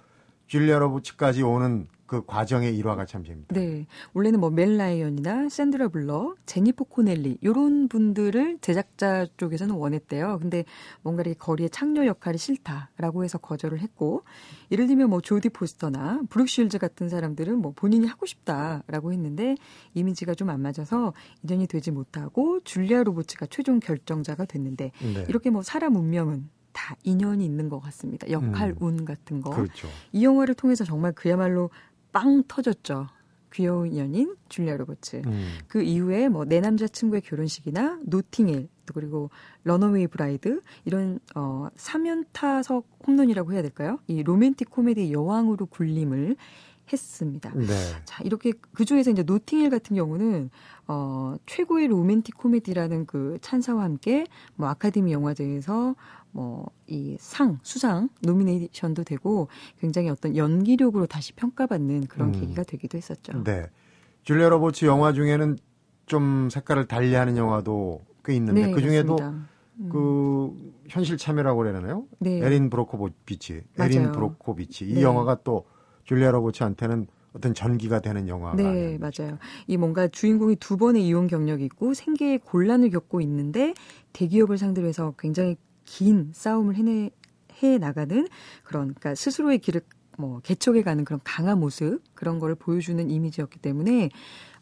줄리아 0.48 0.80
로버츠까지 0.80 1.44
오는 1.44 1.88
그 2.06 2.24
과정의 2.26 2.76
일화가 2.78 3.06
참 3.06 3.24
재밌다. 3.24 3.56
네. 3.56 3.88
원래는 4.14 4.40
뭐 4.40 4.50
멕 4.50 4.78
라이언이나 4.78 5.50
샌드라 5.50 5.88
블록, 5.88 6.36
제니퍼 6.46 6.86
코넬리 6.86 7.40
요런 7.44 7.88
분들을 7.88 8.60
제작자 8.62 9.26
쪽에서는 9.38 9.74
원했대요. 9.74 10.38
근데 10.40 10.64
뭔가 11.02 11.24
이 11.26 11.34
거리의 11.34 11.70
창녀 11.72 12.06
역할이 12.06 12.38
싫다라고 12.38 13.24
해서 13.24 13.38
거절을 13.38 13.80
했고 13.80 14.24
예를 14.72 14.88
들면 14.88 15.10
뭐 15.10 15.22
조디 15.22 15.50
포스터나 15.50 16.22
브룩 16.30 16.48
쉴즈 16.50 16.78
같은 16.78 17.10
사람들은 17.10 17.58
뭐 17.58 17.74
본인이 17.76 18.06
하고 18.08 18.26
싶다라고 18.26 19.12
했는데 19.14 19.56
이미지가 19.94 20.36
좀 20.36 20.44
안 20.50 20.62
맞아서 20.62 21.14
인연이 21.42 21.68
되지 21.68 21.90
못하고 21.92 22.60
줄리아 22.66 23.02
로버츠가 23.04 23.46
최종 23.48 23.80
결정자가 23.80 24.44
됐는데 24.46 24.92
네. 25.02 25.26
이렇게 25.30 25.50
뭐 25.50 25.64
사람 25.64 25.96
운명은 25.96 26.50
다 26.74 26.96
인연이 27.04 27.46
있는 27.46 27.70
것 27.70 27.80
같습니다. 27.80 28.30
역할 28.30 28.72
음. 28.72 28.76
운 28.82 29.06
같은 29.06 29.42
거. 29.42 29.52
그렇죠. 29.52 29.88
이 30.12 30.26
영화를 30.26 30.54
통해서 30.56 30.84
정말 30.84 31.12
그야말로 31.14 31.70
빵 32.14 32.44
터졌죠. 32.48 33.08
귀여운 33.54 33.96
연인 33.98 34.36
줄리아 34.50 34.78
로버츠. 34.78 35.22
음. 35.28 35.58
그 35.68 35.84
이후에 35.84 36.28
뭐 36.30 36.46
내 36.46 36.60
남자친구의 36.60 37.22
결혼식이나 37.22 38.00
노팅힐 38.06 38.68
또 38.86 38.94
그리고 38.94 39.30
Runaway 39.64 40.08
Bride 40.08 40.62
이런 40.86 41.20
어 41.36 41.68
3연타석 41.76 42.84
홈런이라고 43.06 43.54
해야 43.54 43.62
될까요? 43.62 44.00
이 44.08 44.24
로맨틱 44.24 44.70
코미디 44.72 45.12
여왕으로 45.14 45.68
군림을 45.68 46.36
했습니다. 46.92 47.52
네. 47.56 47.66
자, 48.04 48.22
이렇게 48.24 48.52
그 48.74 48.84
중에서 48.86 49.12
이제 49.12 49.24
노팅힐 49.24 49.70
같은 49.70 49.96
경우는 49.96 50.50
어 50.88 51.36
최고의 51.46 51.88
로맨틱 51.88 52.36
코미디라는 52.38 53.06
그 53.06 53.38
찬사와 53.42 53.84
함께 53.84 54.26
뭐 54.56 54.68
아카데미 54.68 55.14
영화제에서 55.14 55.96
뭐 56.34 56.66
이 56.88 57.16
상 57.20 57.60
수상 57.64 58.10
nomination도 58.22 59.04
되고 59.04 59.48
굉장히 59.80 60.10
어떤 60.10 60.36
연기력으로 60.36 61.06
다시 61.08 61.34
평가받는 61.34 62.08
그런 62.08 62.30
음. 62.30 62.40
계기가 62.40 62.64
되기도 62.64 62.98
했었죠. 62.98 63.44
네. 63.44 63.68
줄리아 64.24 64.50
로버츠 64.50 64.86
영화 64.86 65.14
중에는 65.14 65.58
좀 66.06 66.50
색깔을 66.50 66.88
달리하는 66.88 67.38
영화도 67.38 68.02
꽤 68.26 68.36
있는데 68.36 68.72
그 68.72 68.82
중에도. 68.82 69.18
음, 69.80 69.90
그 69.90 70.52
현실 70.88 71.18
참여라고 71.18 71.58
그러나요? 71.64 72.06
네. 72.20 72.38
에린 72.46 72.70
브로코비치, 72.70 73.64
에린. 73.80 74.12
브로코비치 74.12 74.86
이 74.86 74.94
네. 74.96 75.02
영화가 75.02 75.40
또 75.44 75.66
줄리아 76.04 76.30
로버츠한테는 76.30 77.08
어떤 77.34 77.56
전기가 77.56 78.00
되는 78.00 78.28
영화가 78.28 78.56
네. 78.56 79.00
맞아요. 79.00 79.40
이 79.66 79.78
뭔가 79.78 80.08
주인공이 80.08 80.58
두 80.58 80.78
번의 80.78 81.08
이혼 81.08 81.26
경력이 81.26 81.66
있고 81.66 81.96
생계의 81.96 82.38
곤란을 82.40 82.92
겪고 82.92 83.20
있는데 83.22 83.74
대기업을 84.14 84.60
상대로 84.60 84.88
해서 84.88 85.16
굉장히 85.18 85.56
긴 85.86 86.32
싸움을 86.34 86.76
해내 86.76 87.12
해 87.62 87.78
나가는 87.78 88.28
그런 88.64 88.94
그러니까 88.94 89.16
스스로의 89.16 89.60
길을 89.60 89.82
뭐 90.18 90.40
개척해 90.44 90.84
가는 90.84 91.04
그런 91.06 91.20
강한 91.24 91.60
모습 91.60 92.02
그런 92.14 92.40
거를 92.40 92.56
보여주는 92.56 93.10
이미지였기 93.10 93.60
때문에 93.60 94.10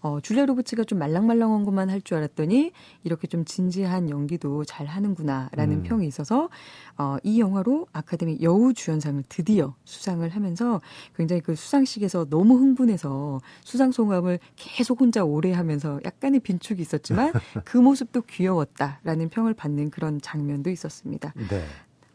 어 0.03 0.19
줄리아 0.19 0.47
로버츠가 0.47 0.83
좀 0.85 0.97
말랑말랑한 0.97 1.63
것만 1.63 1.91
할 1.91 2.01
줄 2.01 2.17
알았더니 2.17 2.71
이렇게 3.03 3.27
좀 3.27 3.45
진지한 3.45 4.09
연기도 4.09 4.63
잘 4.65 4.87
하는구나라는 4.87 5.77
음. 5.77 5.83
평이 5.83 6.07
있어서 6.07 6.49
어 6.97 7.17
이 7.23 7.39
영화로 7.39 7.85
아카데미 7.93 8.39
여우 8.41 8.73
주연상을 8.73 9.23
드디어 9.29 9.75
수상을 9.85 10.27
하면서 10.27 10.81
굉장히 11.15 11.41
그 11.41 11.53
수상식에서 11.55 12.25
너무 12.29 12.55
흥분해서 12.57 13.41
수상 13.63 13.91
소감을 13.91 14.39
계속 14.55 15.01
혼자 15.01 15.23
오래 15.23 15.51
하면서 15.53 15.99
약간의 16.03 16.39
빈축이 16.39 16.81
있었지만 16.81 17.31
그 17.65 17.77
모습도 17.77 18.21
귀여웠다라는 18.23 19.29
평을 19.29 19.53
받는 19.53 19.91
그런 19.91 20.19
장면도 20.19 20.71
있었습니다. 20.71 21.33
네. 21.49 21.63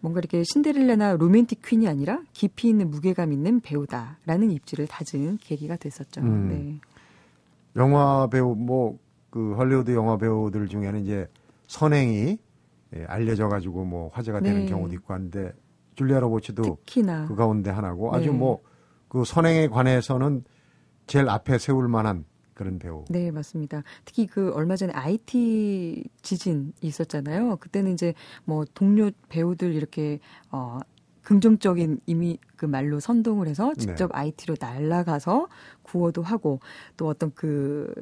뭔가 0.07 0.21
이렇게 0.21 0.45
신데렐라나 0.45 1.16
로맨틱 1.16 1.62
퀸이 1.62 1.88
아니라 1.88 2.21
깊이 2.33 2.69
있는 2.69 2.90
무게감 2.90 3.33
있는 3.33 3.59
배우다라는 3.59 4.53
입지를 4.53 4.87
다진 4.87 5.37
계기가 5.38 5.75
됐었죠. 5.75 6.21
음. 6.21 6.49
네. 6.49 6.81
영화 7.75 8.29
배우 8.29 8.55
뭐그 8.55 9.55
헐리우드 9.57 9.92
영화 9.97 10.16
배우들 10.16 10.69
중에는 10.69 11.03
이제 11.03 11.29
선행이 11.66 12.38
예, 12.95 13.05
알려져 13.09 13.49
가지고 13.49 13.85
뭐 13.85 14.09
화제가 14.12 14.38
되는 14.38 14.61
네. 14.61 14.66
경우도 14.66 14.95
있고 14.95 15.12
한데 15.12 15.53
줄리아 15.97 16.21
로버츠도 16.21 16.62
특히나 16.62 17.27
그 17.27 17.35
가운데 17.35 17.71
하나고 17.71 18.14
아주 18.14 18.31
네. 18.31 18.38
뭐그 18.38 19.25
선행에 19.27 19.66
관해서는 19.66 20.45
제일 21.09 21.29
앞에 21.29 21.59
세울 21.59 21.88
만한 21.88 22.25
그런 22.57 22.79
배우. 22.79 23.05
네, 23.11 23.31
맞습니다. 23.31 23.85
특히 24.05 24.27
그 24.27 24.51
얼마 24.55 24.75
전에 24.77 24.92
IT 24.92 26.05
지진 26.23 26.73
있었잖아요. 26.81 27.57
그때는 27.57 27.92
이제 27.92 28.14
뭐 28.45 28.64
동료 28.75 29.11
배우들 29.29 29.75
이렇게 29.75 30.19
어 30.51 30.81
긍정적인 31.23 32.01
이미 32.07 32.38
그 32.57 32.64
말로 32.66 32.99
선동을 32.99 33.47
해서 33.47 33.75
직접 33.75 34.11
아이티로 34.15 34.57
날아가서 34.59 35.49
구호도 35.83 36.23
하고 36.23 36.61
또 36.97 37.09
어떤 37.09 37.33
그 37.35 37.92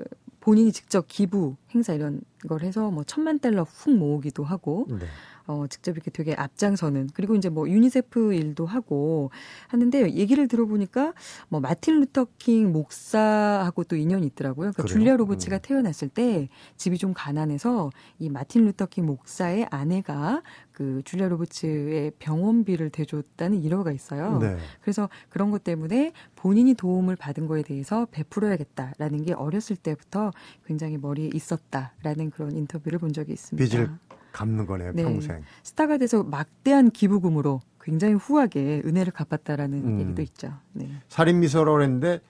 본인이 0.41 0.71
직접 0.73 1.07
기부 1.09 1.57
행사 1.75 1.95
이런 1.95 2.21
걸 2.47 2.63
해서 2.63 2.91
뭐 2.91 3.03
천만 3.03 3.39
달러 3.39 3.63
훅 3.63 3.97
모으기도 3.97 4.45
하고 4.45 4.87
네. 4.89 5.07
어, 5.47 5.67
직접 5.69 5.93
이렇게 5.93 6.11
되게 6.11 6.35
앞장서는 6.35 7.11
그리고 7.15 7.35
이제 7.35 7.49
뭐 7.49 7.69
유니세프 7.69 8.33
일도 8.33 8.67
하고 8.67 9.31
하는데 9.69 10.13
얘기를 10.15 10.49
들어보니까 10.49 11.13
뭐 11.49 11.61
마틴 11.61 12.01
루터킹 12.01 12.73
목사하고 12.73 13.85
또 13.85 13.97
인연이 13.97 14.27
있더라고요. 14.27 14.73
그러니까 14.73 14.83
그래요? 14.85 14.95
줄리아 14.95 15.17
로버츠가 15.17 15.57
음. 15.57 15.61
태어났을 15.63 16.09
때 16.09 16.49
집이 16.77 16.99
좀 16.99 17.13
가난해서 17.15 17.91
이 18.19 18.31
마틴 18.31 18.65
루터킹 18.65 19.05
목사의 19.05 19.67
아내가 19.71 20.43
그 20.73 21.03
줄리아 21.05 21.29
로버츠의 21.29 22.13
병원비를 22.19 22.91
대줬다는 22.91 23.63
일화가 23.63 23.93
있어요. 23.93 24.39
네. 24.39 24.57
그래서 24.81 25.09
그런 25.29 25.51
것 25.51 25.63
때문에 25.63 26.13
본인이 26.37 26.75
도움을 26.75 27.17
받은 27.17 27.47
거에 27.47 27.63
대해서 27.63 28.07
베풀어야겠다라는 28.11 29.25
게 29.25 29.35
어렸을 29.35 29.77
때부터 29.77 30.33
굉장히 30.67 30.99
머리에 30.99 31.31
있었다라는 31.33 32.31
그런 32.31 32.57
인터뷰를 32.57 32.99
본 32.99 33.13
적이 33.13 33.35
있습니다. 33.35 33.77
빚을 33.77 33.91
갚는 34.35 34.67
거네요, 34.67 34.93
네. 34.93 35.03
평생. 35.05 35.43
스타가 35.63 35.97
돼서 35.97 36.25
막대한 36.25 36.91
기부금으로 36.91 37.61
굉장히 37.81 38.15
후하게 38.15 38.83
은혜를 38.85 39.13
갚았다라는 39.13 39.79
음. 39.85 40.01
얘기도 40.01 40.23
있죠. 40.23 40.53
네. 40.73 40.91
살인 41.09 41.41
미소라고 41.41 41.81
했는데 41.81 42.21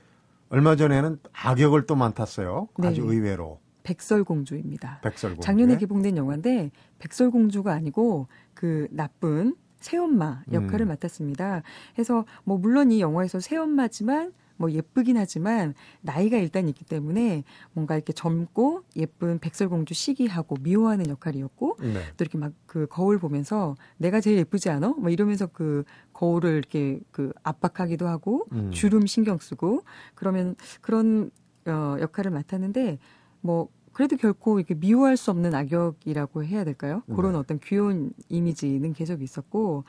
얼마 0.51 0.77
전에는 0.77 1.19
악역을 1.33 1.87
또 1.87 1.97
맡았어요. 1.97 2.69
네. 2.79 2.89
아주 2.89 3.03
의외로. 3.03 3.59
백설공주입니다. 3.83 5.01
백설공주. 5.03 5.45
작년에 5.45 5.77
개봉된 5.79 6.17
영화인데 6.17 6.71
백설공주가 6.99 7.73
아니고 7.73 8.29
그 8.55 8.87
나쁜 8.91 9.57
새엄마 9.81 10.43
역할을 10.53 10.87
음. 10.87 10.89
맡았습니다. 10.89 11.63
해서 11.99 12.25
뭐 12.45 12.59
물론 12.59 12.91
이 12.93 13.01
영화에서 13.01 13.41
새엄마지만 13.41 14.33
뭐 14.57 14.71
예쁘긴 14.71 15.17
하지만 15.17 15.75
나이가 16.01 16.37
일단 16.37 16.69
있기 16.69 16.85
때문에 16.85 17.45
뭔가 17.73 17.95
이렇게 17.97 18.13
젊고 18.13 18.83
예쁜 18.97 19.39
백설공주 19.39 19.95
시기하고 19.95 20.57
미워하는 20.61 21.09
역할이었고 21.09 21.77
네. 21.81 22.01
또 22.17 22.25
이렇게 22.25 22.39
막 22.39 22.53
그 22.75 22.89
거울 22.89 23.21
보면서 23.21 23.77
내가 23.99 24.21
제일 24.21 24.37
예쁘지 24.39 24.69
않아? 24.69 24.95
뭐 24.99 25.09
이러면서 25.09 25.47
그 25.47 25.85
거울을 26.13 26.57
이렇게 26.57 26.99
그 27.13 27.33
압박하기도 27.45 28.09
하고 28.09 28.47
음. 28.51 28.73
주름 28.73 29.07
신경 29.07 29.39
쓰고 29.39 29.85
그러면 30.17 30.57
그런 30.81 31.31
어 31.67 31.97
역할을 32.01 32.33
맡았는데 32.33 32.99
뭐 33.43 33.69
그래도 33.93 34.17
결코 34.17 34.59
이렇게 34.59 34.75
미워할 34.75 35.17
수 35.17 35.31
없는 35.31 35.55
악역이라고 35.55 36.43
해야 36.43 36.65
될까요? 36.65 37.03
그런 37.15 37.35
네. 37.35 37.39
어떤 37.39 37.61
귀여운 37.61 38.13
이미지는 38.29 38.93
계속 38.93 39.23
있었고 39.23 39.85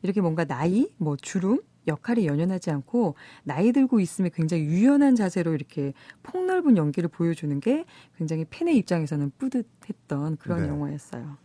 이렇게 0.00 0.22
뭔가 0.22 0.46
나이, 0.46 0.90
뭐 0.96 1.16
주름, 1.16 1.60
역할이 1.90 2.26
연연하지 2.26 2.70
않고 2.70 3.14
나이 3.44 3.72
들고 3.72 4.00
있으면 4.00 4.30
굉장히 4.32 4.64
유연한 4.64 5.14
자세로 5.14 5.52
이렇게 5.52 5.92
폭넓은 6.22 6.76
연기를 6.76 7.08
보여주는 7.08 7.58
게 7.60 7.84
굉장히 8.16 8.46
팬의 8.48 8.76
입장에서는 8.78 9.32
뿌듯했던 9.38 10.38
그런 10.38 10.62
네. 10.62 10.68
영화였어요. 10.68 11.36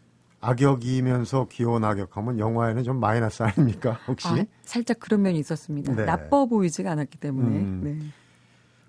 악역이면서 0.41 1.47
귀여운 1.51 1.83
악역하면 1.83 2.39
영화에는 2.39 2.83
좀 2.83 2.99
마이너스 2.99 3.43
아닙니까? 3.43 3.99
혹시? 4.07 4.27
아, 4.27 4.45
살짝 4.61 4.99
그런 4.99 5.23
면이 5.23 5.39
있었습니다. 5.39 5.95
네. 5.95 6.05
나빠 6.05 6.45
보이지가 6.45 6.91
않았기 6.91 7.17
때문에. 7.17 7.47
음. 7.47 7.81
네. 7.83 7.97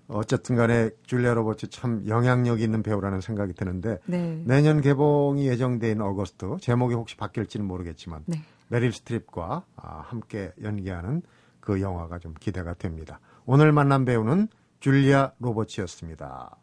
어쨌든 0.09 0.55
간에 0.55 0.89
줄리아 1.03 1.33
로버츠 1.33 1.69
참 1.69 2.07
영향력 2.07 2.61
있는 2.61 2.81
배우라는 2.81 3.19
생각이 3.21 3.53
드는데 3.53 3.99
네. 4.05 4.41
내년 4.45 4.79
개봉이 4.79 5.47
예정돼 5.47 5.91
있는 5.91 6.05
어거스트 6.05 6.57
제목이 6.61 6.93
혹시 6.95 7.17
바뀔지는 7.17 7.65
모르겠지만 7.65 8.23
네. 8.25 8.41
메릴 8.69 8.93
스트립과 8.93 9.63
아, 9.75 10.03
함께 10.07 10.51
연기하는 10.61 11.21
그 11.67 11.81
영화가 11.81 12.19
좀 12.19 12.33
기대가 12.39 12.73
됩니다. 12.73 13.19
오늘 13.45 13.73
만난 13.73 14.05
배우는 14.05 14.47
줄리아 14.79 15.33
로버츠였습니다. 15.39 16.55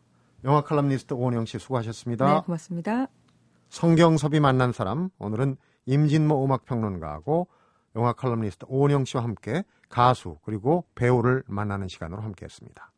영화 0.45 0.63
칼럼니스트 0.63 1.13
오은영 1.13 1.45
씨 1.45 1.59
수고하셨습니다. 1.59 2.27
네, 2.27 2.41
고맙습니다. 2.41 3.09
성경섭이 3.69 4.41
만난 4.41 4.73
사람 4.73 5.11
오늘은 5.19 5.59
임진모 5.85 6.43
음악평론가하고 6.43 7.49
영화 7.97 8.15
칼럼니스트 8.15 8.65
오은영 8.67 9.05
씨와 9.05 9.25
함께 9.25 9.65
가수 9.91 10.39
그리고 10.43 10.87
배우를 10.95 11.43
만나는 11.49 11.89
시간으로 11.89 12.23
함께했습니다. 12.23 12.91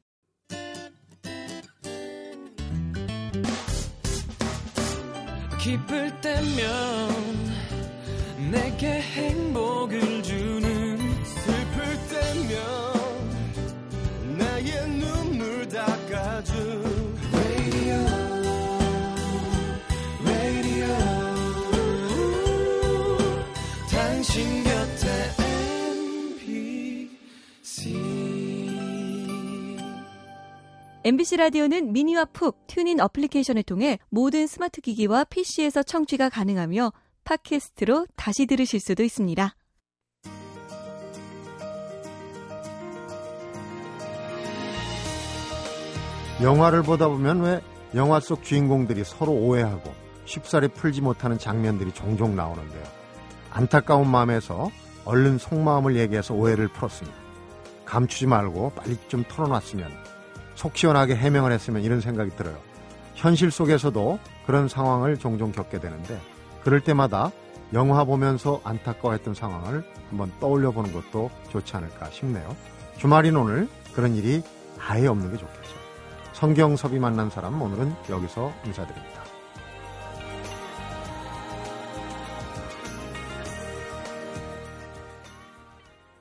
기쁠 5.58 6.20
때면 6.20 7.08
내게 8.52 9.00
행복을 9.00 10.15
당신 24.36 24.64
곁에 24.64 25.06
MBC 27.62 27.96
MBC 31.04 31.36
라디오는 31.38 31.92
미니와 31.94 32.26
푹 32.26 32.66
TuneIn 32.66 33.00
어플리케이션을 33.00 33.62
통해 33.62 33.98
모든 34.10 34.46
스마트 34.46 34.82
기기와 34.82 35.24
PC에서 35.24 35.82
청취가 35.82 36.28
가능하며 36.28 36.92
팟캐스트로 37.24 38.08
다시 38.14 38.44
들으실 38.44 38.80
수도 38.80 39.02
있습니다. 39.02 39.56
영화를 46.42 46.82
보다 46.82 47.08
보면 47.08 47.40
왜 47.40 47.62
영화 47.94 48.20
속 48.20 48.42
주인공들이 48.42 49.02
서로 49.04 49.32
오해하고 49.32 49.94
쉽사리 50.26 50.68
풀지 50.68 51.00
못하는 51.00 51.38
장면들이 51.38 51.92
종종 51.92 52.36
나오는데요. 52.36 52.95
안타까운 53.56 54.10
마음에서 54.10 54.70
얼른 55.06 55.38
속마음을 55.38 55.96
얘기해서 55.96 56.34
오해를 56.34 56.68
풀었습니다. 56.68 57.16
감추지 57.86 58.26
말고 58.26 58.72
빨리 58.76 58.98
좀 59.08 59.24
털어놨으면 59.26 59.90
속 60.54 60.76
시원하게 60.76 61.16
해명을 61.16 61.52
했으면 61.52 61.82
이런 61.82 62.02
생각이 62.02 62.36
들어요. 62.36 62.58
현실 63.14 63.50
속에서도 63.50 64.18
그런 64.44 64.68
상황을 64.68 65.16
종종 65.16 65.52
겪게 65.52 65.80
되는데 65.80 66.20
그럴 66.64 66.80
때마다 66.80 67.30
영화 67.72 68.04
보면서 68.04 68.60
안타까워했던 68.62 69.32
상황을 69.32 69.82
한번 70.10 70.30
떠올려 70.38 70.70
보는 70.70 70.92
것도 70.92 71.30
좋지 71.48 71.76
않을까 71.76 72.10
싶네요. 72.10 72.54
주말인 72.98 73.36
오늘 73.36 73.70
그런 73.94 74.16
일이 74.16 74.42
아예 74.86 75.06
없는 75.06 75.32
게 75.32 75.38
좋겠죠. 75.38 75.76
성경섭이 76.34 76.98
만난 76.98 77.30
사람 77.30 77.62
오늘은 77.62 77.94
여기서 78.10 78.52
인사드립니다. 78.66 79.15